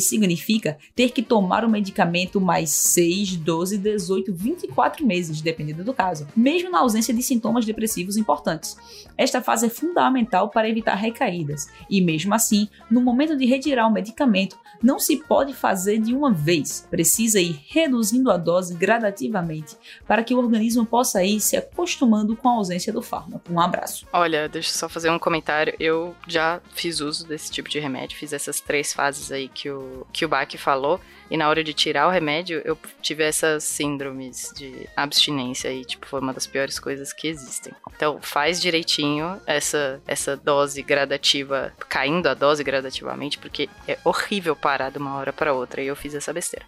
significa 0.01 0.77
ter 0.95 1.11
que 1.11 1.23
tomar 1.23 1.65
o 1.65 1.71
medicamento 1.71 2.41
mais 2.41 2.71
6, 2.71 3.37
12, 3.37 3.79
18, 3.79 4.35
24 4.35 5.07
meses, 5.07 5.41
dependendo 5.41 5.85
do 5.85 5.95
caso, 5.95 6.27
mesmo 6.37 6.71
na 6.71 6.81
ausência 6.81 7.15
de 7.15 7.23
sintomas 7.23 7.65
depressivos 7.65 8.17
importantes. 8.25 8.77
Esta 9.17 9.43
fase 9.43 9.67
é 9.67 9.71
fundamental 9.71 10.49
para 10.49 10.69
evitar 10.69 10.95
recaídas, 10.95 11.69
e 11.89 12.01
mesmo 12.01 12.35
assim, 12.35 12.69
no 12.91 13.01
momento 13.01 13.37
de 13.37 13.45
retirar 13.45 13.87
o 13.87 13.93
medicamento, 13.93 14.59
não 14.83 14.99
se 14.99 15.17
pode 15.17 15.55
fazer 15.55 15.99
de 15.99 16.15
uma 16.15 16.33
vez, 16.33 16.87
precisa 16.91 17.41
ir 17.41 17.61
reduzindo 17.69 18.31
a 18.31 18.37
dose 18.37 18.75
gradativamente 18.75 19.77
para 20.07 20.25
que 20.25 20.35
o 20.35 20.39
organismo 20.39 20.85
possa 20.85 21.23
ir 21.23 21.41
se 21.41 21.57
acostumando 21.57 22.37
com 22.37 22.49
a 22.49 22.53
ausência 22.53 22.93
do 22.93 23.03
fármaco. 23.03 23.53
Um 23.53 23.61
abraço. 23.61 24.07
Olha, 24.13 24.49
deixa 24.49 24.71
eu 24.71 24.75
só 24.75 24.89
fazer 24.89 25.11
um 25.11 25.19
comentário. 25.19 25.75
Eu 25.79 26.15
já 26.27 26.61
fiz 26.75 27.01
uso 27.01 27.27
desse 27.27 27.51
tipo 27.51 27.69
de 27.69 27.79
remédio, 27.79 28.19
fiz 28.19 28.33
essas 28.33 28.61
três 28.61 28.93
fases 28.93 29.31
aí 29.31 29.49
que 29.49 29.71
o, 29.71 30.07
que 30.13 30.25
o 30.25 30.29
Bach 30.29 30.51
falou. 30.59 31.01
E 31.31 31.37
na 31.37 31.49
hora 31.49 31.65
de 31.65 31.73
tirar 31.73 32.07
o 32.07 32.11
remédio, 32.11 32.61
eu 32.65 32.79
tive 33.01 33.25
essas 33.25 33.65
síndromes 33.65 34.53
de 34.55 34.89
abstinência 34.97 35.73
e, 35.73 35.85
tipo, 35.85 36.07
foi 36.07 36.21
uma 36.21 36.33
das 36.33 36.47
piores 36.47 36.79
coisas 36.79 37.13
que 37.13 37.29
existem. 37.29 37.73
Então, 37.95 38.19
faz 38.21 38.61
direitinho 38.61 39.41
essa, 39.47 40.01
essa 40.07 40.37
dose 40.37 40.83
gradativa, 40.83 41.73
caindo 41.89 42.29
a 42.29 42.35
dose 42.35 42.63
gradativamente, 42.63 43.39
porque 43.39 43.69
é 43.89 43.99
horrível 44.05 44.55
parar 44.55 44.91
de 44.91 44.99
uma 44.99 45.17
hora 45.17 45.33
para 45.33 45.53
outra. 45.53 45.83
E 45.83 45.87
eu 45.87 45.97
fiz 45.97 46.15
essa 46.15 46.33
besteira. 46.33 46.67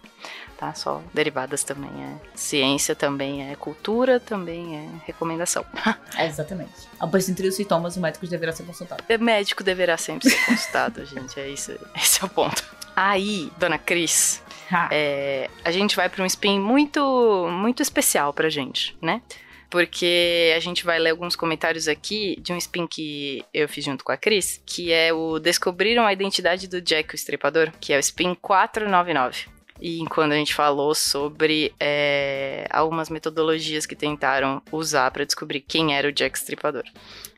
Tá? 0.57 0.73
Só 0.73 1.03
derivadas 1.13 1.63
também 1.63 1.91
é 2.03 2.17
ciência, 2.35 2.95
também 2.95 3.51
é 3.51 3.55
cultura, 3.55 4.19
também 4.19 4.75
é 4.75 5.05
recomendação. 5.05 5.65
É, 6.15 6.25
exatamente. 6.25 6.71
Após 6.99 7.29
entre 7.29 7.47
os 7.47 7.55
sintomas, 7.55 7.95
o 7.95 7.99
médico 7.99 8.25
deverá 8.25 8.51
ser 8.51 8.63
consultado. 8.63 9.03
O 9.07 9.23
médico 9.23 9.63
deverá 9.63 9.97
sempre 9.97 10.29
ser 10.29 10.45
consultado, 10.45 11.05
gente. 11.05 11.39
É 11.39 11.47
isso, 11.47 11.77
esse 11.95 12.23
é 12.23 12.25
o 12.25 12.29
ponto. 12.29 12.63
Aí, 12.95 13.51
dona 13.59 13.77
Cris, 13.77 14.41
é, 14.91 15.49
a 15.63 15.71
gente 15.71 15.95
vai 15.95 16.09
para 16.09 16.23
um 16.23 16.25
spin 16.25 16.59
muito, 16.59 17.47
muito 17.51 17.81
especial 17.81 18.33
pra 18.33 18.49
gente, 18.49 18.97
né? 19.01 19.21
Porque 19.69 20.53
a 20.55 20.59
gente 20.59 20.85
vai 20.85 20.97
ler 20.97 21.09
alguns 21.09 21.35
comentários 21.35 21.87
aqui 21.87 22.37
de 22.39 22.53
um 22.53 22.57
spin 22.57 22.87
que 22.87 23.43
eu 23.53 23.67
fiz 23.67 23.83
junto 23.83 24.03
com 24.03 24.11
a 24.11 24.17
Cris, 24.17 24.61
que 24.65 24.93
é 24.93 25.11
o 25.11 25.39
Descobriram 25.39 26.05
a 26.05 26.13
Identidade 26.13 26.67
do 26.67 26.81
Jack 26.81 27.13
o 27.13 27.15
Estripador, 27.15 27.71
que 27.79 27.91
é 27.91 27.97
o 27.97 27.99
spin 27.99 28.33
499 28.33 29.57
e 29.79 30.03
quando 30.07 30.31
a 30.31 30.35
gente 30.35 30.53
falou 30.53 30.93
sobre 30.95 31.73
é, 31.79 32.67
algumas 32.69 33.09
metodologias 33.09 33.85
que 33.85 33.95
tentaram 33.95 34.61
usar 34.71 35.11
para 35.11 35.25
descobrir 35.25 35.61
quem 35.61 35.95
era 35.95 36.07
o 36.07 36.11
Jack 36.11 36.37
Stripador. 36.37 36.83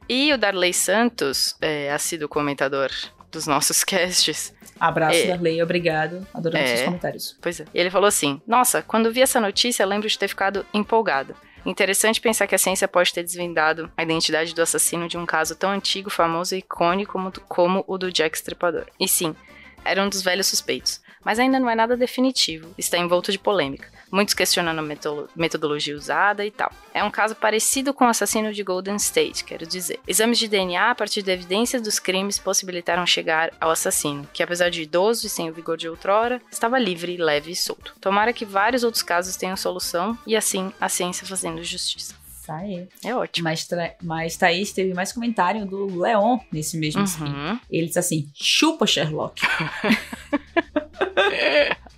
E 0.07 0.33
o 0.33 0.37
Darley 0.37 0.73
Santos, 0.73 1.55
é, 1.61 1.91
assíduo 1.91 2.27
comentador 2.27 2.89
dos 3.31 3.45
nossos 3.45 3.83
casts. 3.85 4.53
Abraço, 4.79 5.17
é, 5.17 5.27
Darley, 5.27 5.61
obrigado. 5.61 6.25
Adorando 6.33 6.63
é, 6.63 6.67
seus 6.67 6.81
comentários. 6.83 7.37
Pois 7.41 7.59
é. 7.59 7.65
Ele 7.73 7.89
falou 7.89 8.07
assim: 8.07 8.41
Nossa, 8.47 8.81
quando 8.81 9.11
vi 9.11 9.21
essa 9.21 9.39
notícia, 9.39 9.85
lembro 9.85 10.07
de 10.07 10.17
ter 10.17 10.27
ficado 10.27 10.65
empolgado. 10.73 11.35
Interessante 11.65 12.21
pensar 12.21 12.47
que 12.47 12.55
a 12.55 12.57
ciência 12.57 12.87
pode 12.87 13.13
ter 13.13 13.23
desvendado 13.23 13.91
a 13.97 14.03
identidade 14.03 14.55
do 14.55 14.61
assassino 14.61 15.07
de 15.07 15.17
um 15.17 15.25
caso 15.25 15.55
tão 15.55 15.71
antigo, 15.71 16.09
famoso 16.09 16.55
e 16.55 16.59
icônico 16.59 17.13
como, 17.13 17.31
como 17.47 17.83
o 17.85 17.97
do 17.97 18.11
Jack 18.11 18.37
Stripador. 18.37 18.85
E 18.99 19.07
sim, 19.07 19.35
era 19.83 20.03
um 20.03 20.09
dos 20.09 20.21
velhos 20.21 20.47
suspeitos 20.47 21.01
mas 21.23 21.39
ainda 21.39 21.59
não 21.59 21.69
é 21.69 21.75
nada 21.75 21.97
definitivo, 21.97 22.73
está 22.77 22.97
envolto 22.97 23.31
de 23.31 23.39
polêmica. 23.39 23.87
Muitos 24.11 24.33
questionando 24.33 24.79
a 24.79 25.29
metodologia 25.35 25.95
usada 25.95 26.43
e 26.43 26.49
tal. 26.49 26.71
É 26.91 27.03
um 27.03 27.11
caso 27.11 27.35
parecido 27.35 27.93
com 27.93 28.05
o 28.05 28.07
assassino 28.07 28.51
de 28.51 28.63
Golden 28.63 28.95
State, 28.95 29.43
quero 29.43 29.67
dizer. 29.67 29.99
Exames 30.07 30.39
de 30.39 30.47
DNA 30.47 30.89
a 30.89 30.95
partir 30.95 31.21
de 31.21 31.31
evidências 31.31 31.81
dos 31.81 31.99
crimes 31.99 32.39
possibilitaram 32.39 33.05
chegar 33.05 33.51
ao 33.61 33.69
assassino, 33.69 34.27
que 34.33 34.41
apesar 34.41 34.69
de 34.69 34.81
idoso 34.81 35.27
e 35.27 35.29
sem 35.29 35.47
o 35.47 35.53
vigor 35.53 35.77
de 35.77 35.87
outrora, 35.87 36.41
estava 36.51 36.79
livre, 36.79 37.17
leve 37.17 37.51
e 37.51 37.55
solto. 37.55 37.93
Tomara 38.01 38.33
que 38.33 38.45
vários 38.45 38.83
outros 38.83 39.03
casos 39.03 39.35
tenham 39.35 39.55
solução 39.55 40.17
e 40.25 40.35
assim 40.35 40.73
a 40.81 40.89
ciência 40.89 41.27
fazendo 41.27 41.63
justiça. 41.63 42.18
Tá 42.49 42.57
aí. 42.57 42.87
É 43.05 43.13
ótimo. 43.13 43.43
Mas, 43.43 43.67
mas 44.01 44.35
Thaís 44.35 44.71
teve 44.71 44.91
mais 44.91 45.11
comentário 45.11 45.67
do 45.67 46.01
Leon 46.01 46.39
nesse 46.51 46.79
mesmo 46.79 47.03
uhum. 47.03 47.59
Ele 47.69 47.85
disse 47.85 47.99
assim: 47.99 48.27
chupa 48.33 48.87
Sherlock. 48.87 49.39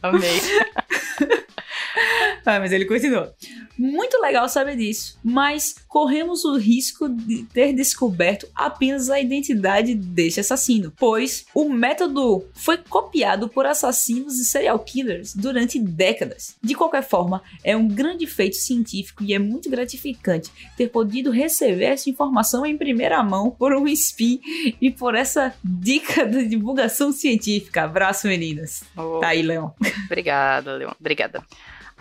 Amei. 0.03 0.41
ah, 2.45 2.59
mas 2.59 2.71
ele 2.71 2.85
continuou. 2.85 3.33
Muito 3.77 4.19
legal 4.21 4.47
saber 4.47 4.75
disso, 4.75 5.17
mas 5.23 5.75
corremos 5.87 6.45
o 6.45 6.55
risco 6.55 7.09
de 7.09 7.43
ter 7.45 7.73
descoberto 7.73 8.47
apenas 8.55 9.09
a 9.09 9.19
identidade 9.19 9.95
deste 9.95 10.39
assassino, 10.39 10.93
pois 10.97 11.45
o 11.53 11.67
método 11.67 12.45
foi 12.53 12.77
copiado 12.77 13.49
por 13.49 13.65
assassinos 13.65 14.39
e 14.39 14.45
serial 14.45 14.77
killers 14.79 15.33
durante 15.33 15.79
décadas. 15.79 16.55
De 16.61 16.75
qualquer 16.75 17.03
forma, 17.03 17.41
é 17.63 17.75
um 17.75 17.87
grande 17.87 18.27
feito 18.27 18.55
científico 18.55 19.23
e 19.23 19.33
é 19.33 19.39
muito 19.39 19.69
gratificante 19.69 20.51
ter 20.77 20.89
podido 20.89 21.31
receber 21.31 21.85
essa 21.85 22.09
informação 22.09 22.65
em 22.65 22.77
primeira 22.77 23.23
mão 23.23 23.49
por 23.49 23.73
um 23.73 23.87
spin 23.87 24.39
e 24.79 24.91
por 24.91 25.15
essa 25.15 25.53
dica 25.63 26.25
de 26.25 26.45
divulgação 26.45 27.11
científica. 27.11 27.83
Abraço, 27.83 28.27
meninas. 28.27 28.83
Oh, 28.95 29.19
tá 29.19 29.29
aí, 29.29 29.41
Leon. 29.41 29.69
Obrigada, 30.05 30.73
Leon. 30.75 30.91
Obrigada. 30.99 31.43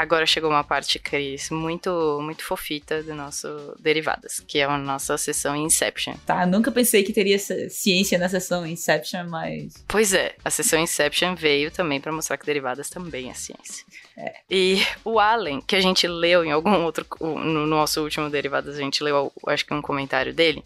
Agora 0.01 0.25
chegou 0.25 0.49
uma 0.49 0.65
parte, 0.65 0.99
Cris, 0.99 1.51
muito, 1.51 2.19
muito 2.23 2.43
fofita 2.43 3.03
do 3.03 3.15
nosso 3.15 3.77
Derivadas, 3.79 4.41
que 4.41 4.59
é 4.59 4.65
a 4.65 4.79
nossa 4.79 5.19
sessão 5.19 5.55
Inception. 5.55 6.15
Tá, 6.25 6.47
nunca 6.47 6.73
pensei 6.73 7.03
que 7.03 7.13
teria 7.13 7.39
ciência 7.39 8.19
na 8.19 8.27
sessão 8.27 8.67
Inception, 8.67 9.29
mas. 9.29 9.85
Pois 9.87 10.15
é, 10.15 10.35
a 10.43 10.49
sessão 10.49 10.81
Inception 10.81 11.35
veio 11.35 11.71
também 11.71 12.01
para 12.01 12.11
mostrar 12.11 12.39
que 12.39 12.47
Derivadas 12.47 12.89
também 12.89 13.29
é 13.29 13.35
ciência. 13.35 13.85
É. 14.17 14.37
E 14.51 14.79
o 15.05 15.21
Allen, 15.21 15.61
que 15.61 15.77
a 15.77 15.81
gente 15.83 16.09
leu 16.09 16.47
em 16.47 16.51
algum 16.51 16.83
outro. 16.83 17.07
No 17.21 17.67
nosso 17.67 18.03
último 18.03 18.31
Derivadas, 18.31 18.77
a 18.77 18.81
gente 18.81 19.05
leu, 19.05 19.31
acho 19.49 19.67
que 19.67 19.75
um 19.75 19.83
comentário 19.83 20.33
dele. 20.33 20.65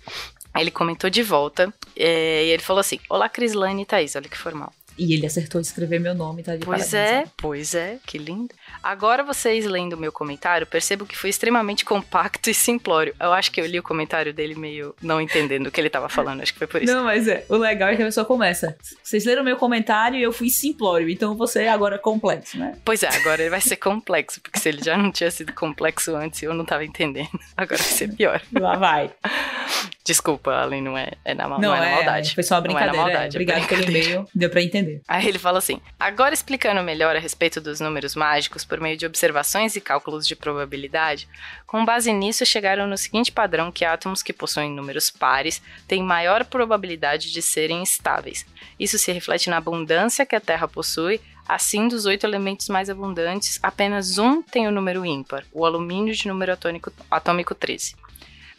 Ele 0.56 0.70
comentou 0.70 1.10
de 1.10 1.24
volta 1.24 1.74
é, 1.96 2.44
e 2.44 2.50
ele 2.50 2.62
falou 2.62 2.78
assim: 2.78 3.00
Olá, 3.10 3.28
Crislane 3.28 3.82
e 3.82 3.84
Thaís, 3.84 4.14
olha 4.14 4.28
que 4.28 4.38
formal. 4.38 4.72
E 4.96 5.14
ele 5.14 5.26
acertou 5.26 5.60
escrever 5.60 5.98
meu 5.98 6.14
nome, 6.14 6.42
tá 6.42 6.56
de 6.56 6.64
Pois 6.64 6.90
parabéns, 6.90 7.12
é, 7.12 7.24
né? 7.24 7.30
pois 7.36 7.74
é, 7.74 7.98
que 8.06 8.18
lindo. 8.18 8.54
Agora 8.82 9.22
vocês 9.22 9.64
lendo 9.64 9.94
o 9.94 9.98
meu 9.98 10.12
comentário, 10.12 10.66
percebo 10.66 11.06
que 11.06 11.16
foi 11.16 11.30
extremamente 11.30 11.84
compacto 11.84 12.48
e 12.48 12.54
simplório. 12.54 13.14
Eu 13.18 13.32
acho 13.32 13.50
que 13.50 13.60
eu 13.60 13.66
li 13.66 13.78
o 13.78 13.82
comentário 13.82 14.32
dele 14.32 14.54
meio 14.54 14.94
não 15.02 15.20
entendendo 15.20 15.66
o 15.66 15.70
que 15.70 15.80
ele 15.80 15.90
tava 15.90 16.08
falando, 16.08 16.42
acho 16.42 16.52
que 16.52 16.58
foi 16.58 16.68
por 16.68 16.82
isso. 16.82 16.92
Não, 16.92 17.04
mas 17.04 17.26
é, 17.26 17.44
o 17.48 17.56
legal 17.56 17.88
é 17.88 17.96
que 17.96 18.02
a 18.02 18.06
pessoa 18.06 18.24
começa. 18.24 18.76
Vocês 19.02 19.24
leram 19.24 19.42
meu 19.42 19.56
comentário 19.56 20.18
e 20.18 20.22
eu 20.22 20.32
fui 20.32 20.48
simplório, 20.48 21.08
então 21.08 21.36
você 21.36 21.64
é 21.64 21.68
agora 21.68 21.98
complexo, 21.98 22.58
né? 22.58 22.76
Pois 22.84 23.02
é, 23.02 23.08
agora 23.08 23.42
ele 23.42 23.50
vai 23.50 23.60
ser 23.60 23.76
complexo, 23.76 24.40
porque 24.40 24.58
se 24.58 24.68
ele 24.68 24.82
já 24.82 24.96
não 24.96 25.10
tinha 25.10 25.30
sido 25.30 25.52
complexo 25.52 26.14
antes, 26.14 26.42
eu 26.42 26.54
não 26.54 26.64
tava 26.64 26.84
entendendo. 26.84 27.30
Agora 27.56 27.78
vai 27.78 27.92
ser 27.92 28.08
pior. 28.14 28.40
Lá 28.52 28.76
vai. 28.76 29.10
Desculpa, 30.04 30.52
Allen, 30.52 30.82
não 30.82 30.98
é, 30.98 31.12
é 31.24 31.32
na, 31.32 31.48
não, 31.48 31.58
não 31.58 31.74
é, 31.74 31.80
na 31.80 31.86
é, 31.86 31.94
maldade. 31.94 32.34
Foi 32.34 32.42
só 32.42 32.56
uma 32.56 32.60
brincadeira. 32.60 32.92
Não 32.92 32.98
é 32.98 33.02
na 33.04 33.12
maldade, 33.12 33.36
é 33.36 33.40
Obrigado 33.40 33.66
pelo 33.66 33.84
e-mail, 33.84 34.28
deu 34.34 34.50
pra 34.50 34.62
entender. 34.62 34.83
Aí 35.06 35.28
ele 35.28 35.38
fala 35.38 35.58
assim: 35.58 35.80
agora 35.98 36.34
explicando 36.34 36.82
melhor 36.82 37.16
a 37.16 37.18
respeito 37.18 37.60
dos 37.60 37.80
números 37.80 38.14
mágicos 38.14 38.64
por 38.64 38.80
meio 38.80 38.96
de 38.96 39.06
observações 39.06 39.76
e 39.76 39.80
cálculos 39.80 40.26
de 40.26 40.36
probabilidade, 40.36 41.28
com 41.66 41.84
base 41.84 42.12
nisso 42.12 42.44
chegaram 42.46 42.86
no 42.86 42.96
seguinte 42.96 43.32
padrão 43.32 43.72
que 43.72 43.84
átomos 43.84 44.22
que 44.22 44.32
possuem 44.32 44.70
números 44.70 45.10
pares 45.10 45.62
têm 45.86 46.02
maior 46.02 46.44
probabilidade 46.44 47.32
de 47.32 47.42
serem 47.42 47.82
estáveis. 47.82 48.46
Isso 48.78 48.98
se 48.98 49.12
reflete 49.12 49.50
na 49.50 49.58
abundância 49.58 50.26
que 50.26 50.36
a 50.36 50.40
Terra 50.40 50.68
possui 50.68 51.20
Assim, 51.46 51.88
dos 51.88 52.06
oito 52.06 52.24
elementos 52.24 52.70
mais 52.70 52.88
abundantes, 52.88 53.60
apenas 53.62 54.16
um 54.16 54.42
tem 54.42 54.66
o 54.66 54.70
número 54.70 55.04
ímpar, 55.04 55.44
o 55.52 55.66
alumínio 55.66 56.14
de 56.14 56.26
número 56.26 56.52
atômico, 56.52 56.90
atômico 57.10 57.54
13. 57.54 57.94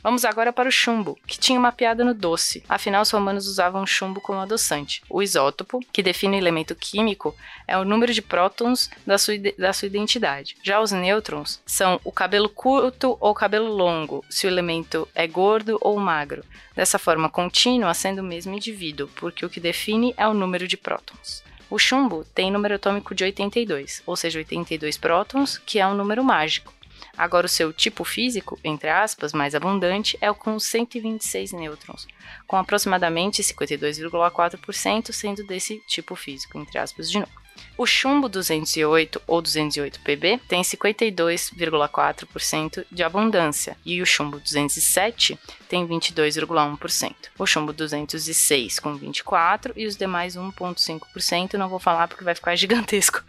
Vamos 0.05 0.23
agora 0.23 0.53
para 0.53 0.69
o 0.69 0.71
chumbo, 0.71 1.17
que 1.25 1.39
tinha 1.39 1.57
uma 1.57 1.71
piada 1.71 2.05
no 2.05 2.13
doce. 2.13 2.63
Afinal, 2.69 3.01
os 3.01 3.09
romanos 3.09 3.47
usavam 3.47 3.87
chumbo 3.87 4.21
como 4.21 4.37
adoçante. 4.37 5.01
O 5.09 5.19
isótopo, 5.19 5.79
que 5.91 6.03
define 6.03 6.37
o 6.37 6.39
elemento 6.39 6.75
químico, 6.75 7.35
é 7.67 7.75
o 7.75 7.83
número 7.83 8.13
de 8.13 8.21
prótons 8.21 8.91
da 9.03 9.17
sua, 9.17 9.33
da 9.57 9.73
sua 9.73 9.87
identidade. 9.87 10.57
Já 10.61 10.79
os 10.79 10.91
nêutrons 10.91 11.59
são 11.65 11.99
o 12.03 12.11
cabelo 12.11 12.47
curto 12.47 13.17
ou 13.19 13.33
cabelo 13.33 13.73
longo, 13.73 14.23
se 14.29 14.45
o 14.45 14.47
elemento 14.47 15.07
é 15.15 15.25
gordo 15.25 15.79
ou 15.81 15.97
magro. 15.99 16.45
Dessa 16.75 16.99
forma 16.99 17.27
contínua, 17.27 17.91
sendo 17.95 18.19
o 18.19 18.23
mesmo 18.23 18.53
indivíduo, 18.53 19.09
porque 19.15 19.43
o 19.43 19.49
que 19.49 19.59
define 19.59 20.13
é 20.17 20.27
o 20.27 20.35
número 20.35 20.67
de 20.67 20.77
prótons. 20.77 21.43
O 21.67 21.79
chumbo 21.79 22.23
tem 22.25 22.51
número 22.51 22.75
atômico 22.75 23.15
de 23.15 23.23
82, 23.23 24.03
ou 24.05 24.15
seja, 24.15 24.37
82 24.37 24.99
prótons, 24.99 25.57
que 25.57 25.79
é 25.79 25.87
um 25.87 25.95
número 25.95 26.23
mágico. 26.23 26.71
Agora, 27.17 27.45
o 27.45 27.49
seu 27.49 27.71
tipo 27.71 28.03
físico, 28.03 28.59
entre 28.63 28.89
aspas, 28.89 29.33
mais 29.33 29.55
abundante, 29.55 30.17
é 30.21 30.29
o 30.29 30.35
com 30.35 30.59
126 30.59 31.53
nêutrons, 31.53 32.07
com 32.47 32.57
aproximadamente 32.57 33.41
52,4% 33.41 35.11
sendo 35.11 35.45
desse 35.45 35.81
tipo 35.87 36.15
físico, 36.15 36.59
entre 36.59 36.77
aspas, 36.77 37.09
de 37.09 37.19
novo. 37.19 37.45
O 37.77 37.85
chumbo 37.85 38.29
208 38.29 39.21
ou 39.27 39.41
208 39.41 39.99
Pb 39.99 40.39
tem 40.47 40.61
52,4% 40.61 42.85
de 42.89 43.03
abundância 43.03 43.75
e 43.85 44.01
o 44.01 44.05
chumbo 44.05 44.39
207 44.39 45.37
tem 45.67 45.85
22,1%. 45.87 47.13
O 47.37 47.45
chumbo 47.45 47.73
206 47.73 48.79
com 48.79 48.95
24 48.95 49.73
e 49.75 49.85
os 49.85 49.97
demais 49.97 50.37
1,5% 50.37 51.55
não 51.55 51.67
vou 51.67 51.79
falar 51.79 52.07
porque 52.07 52.23
vai 52.23 52.35
ficar 52.35 52.55
gigantesco. 52.55 53.21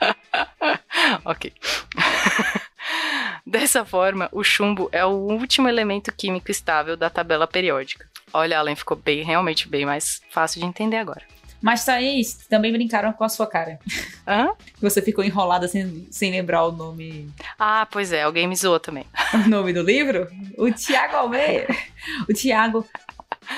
ok. 1.24 1.50
Dessa 3.48 3.82
forma, 3.82 4.28
o 4.30 4.44
chumbo 4.44 4.90
é 4.92 5.02
o 5.06 5.08
último 5.08 5.70
elemento 5.70 6.12
químico 6.12 6.50
estável 6.50 6.98
da 6.98 7.08
tabela 7.08 7.46
periódica. 7.46 8.06
Olha, 8.30 8.58
Alan, 8.58 8.76
ficou 8.76 8.94
bem, 8.94 9.24
realmente 9.24 9.66
bem 9.66 9.86
mais 9.86 10.20
fácil 10.30 10.60
de 10.60 10.66
entender 10.66 10.98
agora. 10.98 11.22
Mas, 11.58 11.82
Thaís, 11.82 12.46
também 12.46 12.70
brincaram 12.70 13.10
com 13.10 13.24
a 13.24 13.28
sua 13.30 13.46
cara. 13.46 13.78
Hã? 14.26 14.50
Você 14.82 15.00
ficou 15.00 15.24
enrolada 15.24 15.66
sem, 15.66 16.06
sem 16.10 16.30
lembrar 16.30 16.66
o 16.66 16.72
nome. 16.72 17.32
Ah, 17.58 17.88
pois 17.90 18.12
é, 18.12 18.22
alguém 18.22 18.46
me 18.46 18.54
zoou 18.54 18.78
também. 18.78 19.06
O 19.32 19.48
nome 19.48 19.72
do 19.72 19.80
livro? 19.80 20.28
O 20.58 20.70
Tiago 20.70 21.16
Almeida. 21.16 21.74
O 22.28 22.34
Tiago 22.34 22.86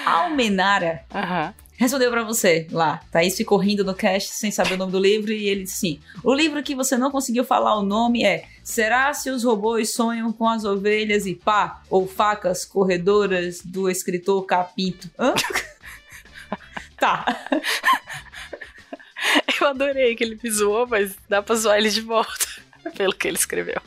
Almenara. 0.07 1.05
Aham 1.12 1.53
respondeu 1.80 2.10
para 2.10 2.22
você 2.22 2.66
lá. 2.70 3.00
Thaís 3.10 3.36
ficou 3.36 3.58
rindo 3.58 3.82
no 3.82 3.94
cast 3.94 4.34
sem 4.34 4.50
saber 4.50 4.74
o 4.74 4.76
nome 4.76 4.92
do 4.92 4.98
livro 4.98 5.32
e 5.32 5.48
ele 5.48 5.64
disse 5.64 5.86
assim: 5.86 6.00
O 6.22 6.34
livro 6.34 6.62
que 6.62 6.74
você 6.74 6.96
não 6.96 7.10
conseguiu 7.10 7.42
falar 7.42 7.76
o 7.76 7.82
nome 7.82 8.22
é 8.22 8.44
Será 8.62 9.12
se 9.12 9.30
os 9.30 9.42
robôs 9.42 9.92
sonham 9.92 10.32
com 10.32 10.48
as 10.48 10.64
ovelhas 10.64 11.26
e 11.26 11.34
pá? 11.34 11.82
Ou 11.90 12.06
facas 12.06 12.64
corredoras 12.64 13.62
do 13.64 13.90
escritor 13.90 14.44
Capinto? 14.44 15.10
Hã? 15.18 15.34
tá. 16.96 17.24
Eu 19.60 19.68
adorei 19.68 20.14
que 20.14 20.22
ele 20.22 20.38
me 20.40 20.50
zoou, 20.50 20.86
mas 20.86 21.16
dá 21.28 21.42
pra 21.42 21.56
zoar 21.56 21.78
ele 21.78 21.90
de 21.90 22.00
volta, 22.00 22.46
pelo 22.96 23.14
que 23.14 23.26
ele 23.26 23.36
escreveu. 23.36 23.80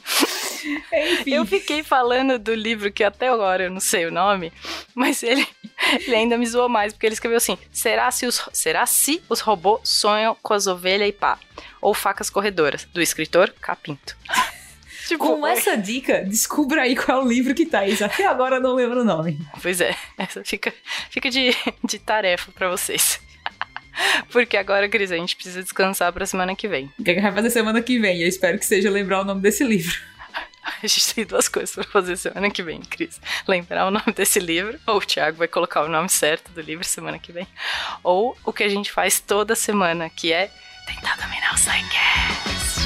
Enfim. 0.93 1.33
Eu 1.33 1.45
fiquei 1.45 1.83
falando 1.83 2.37
do 2.39 2.53
livro 2.53 2.91
que 2.91 3.03
até 3.03 3.27
agora 3.27 3.63
eu 3.63 3.71
não 3.71 3.79
sei 3.79 4.05
o 4.05 4.11
nome, 4.11 4.51
mas 4.93 5.23
ele, 5.23 5.45
ele 6.05 6.15
ainda 6.15 6.37
me 6.37 6.45
zoou 6.45 6.69
mais, 6.69 6.93
porque 6.93 7.05
ele 7.05 7.13
escreveu 7.13 7.37
assim: 7.37 7.57
será 7.71 8.09
se 8.11 8.25
os, 8.25 8.49
será 8.53 8.85
se 8.85 9.21
os 9.29 9.39
robôs 9.39 9.81
sonham 9.83 10.35
com 10.41 10.53
as 10.53 10.67
ovelhas 10.67 11.09
e 11.09 11.11
pá? 11.11 11.39
Ou 11.81 11.93
facas 11.93 12.29
corredoras, 12.29 12.85
do 12.93 13.01
escritor 13.01 13.53
Capinto. 13.61 14.15
Tipo, 15.07 15.25
Com 15.25 15.45
essa 15.45 15.75
dica, 15.75 16.23
descubra 16.23 16.83
aí 16.83 16.95
qual 16.95 17.19
é 17.19 17.25
o 17.25 17.27
livro 17.27 17.53
que 17.53 17.65
tá. 17.65 17.85
Isso 17.85 18.05
até 18.05 18.25
agora 18.25 18.55
eu 18.55 18.61
não 18.61 18.73
lembro 18.73 19.01
o 19.01 19.03
nome. 19.03 19.37
Pois 19.61 19.81
é, 19.81 19.93
essa 20.17 20.43
fica, 20.45 20.73
fica 21.09 21.29
de, 21.29 21.53
de 21.83 21.99
tarefa 21.99 22.53
para 22.53 22.69
vocês. 22.69 23.19
Porque 24.31 24.57
agora, 24.57 24.89
Cris, 24.89 25.11
a 25.11 25.17
gente 25.17 25.35
precisa 25.35 25.61
descansar 25.61 26.11
pra 26.11 26.25
semana 26.25 26.55
que 26.55 26.67
vem. 26.67 26.91
O 26.97 27.03
que, 27.03 27.11
é 27.11 27.15
que 27.15 27.21
vai 27.21 27.31
fazer 27.31 27.49
semana 27.49 27.81
que 27.81 27.99
vem? 27.99 28.21
Eu 28.21 28.27
espero 28.27 28.57
que 28.57 28.65
seja 28.65 28.89
lembrar 28.89 29.21
o 29.21 29.25
nome 29.25 29.41
desse 29.41 29.63
livro. 29.63 29.95
A 30.81 30.87
gente 30.87 31.13
tem 31.13 31.25
duas 31.25 31.47
coisas 31.47 31.73
para 31.73 31.83
fazer 31.83 32.17
semana 32.17 32.49
que 32.49 32.63
vem, 32.63 32.81
Cris. 32.81 33.19
Lembrar 33.47 33.87
o 33.87 33.91
nome 33.91 34.13
desse 34.15 34.39
livro, 34.39 34.79
ou 34.87 34.97
o 34.97 35.01
Thiago 35.01 35.37
vai 35.37 35.47
colocar 35.47 35.83
o 35.83 35.89
nome 35.89 36.09
certo 36.09 36.51
do 36.51 36.61
livro 36.61 36.83
semana 36.83 37.19
que 37.19 37.31
vem. 37.31 37.47
Ou 38.03 38.37
o 38.43 38.53
que 38.53 38.63
a 38.63 38.69
gente 38.69 38.91
faz 38.91 39.19
toda 39.19 39.55
semana, 39.55 40.09
que 40.09 40.31
é 40.31 40.49
tentar 40.85 41.15
dominar 41.17 41.53
o 41.53 41.57
sangue. 41.57 42.82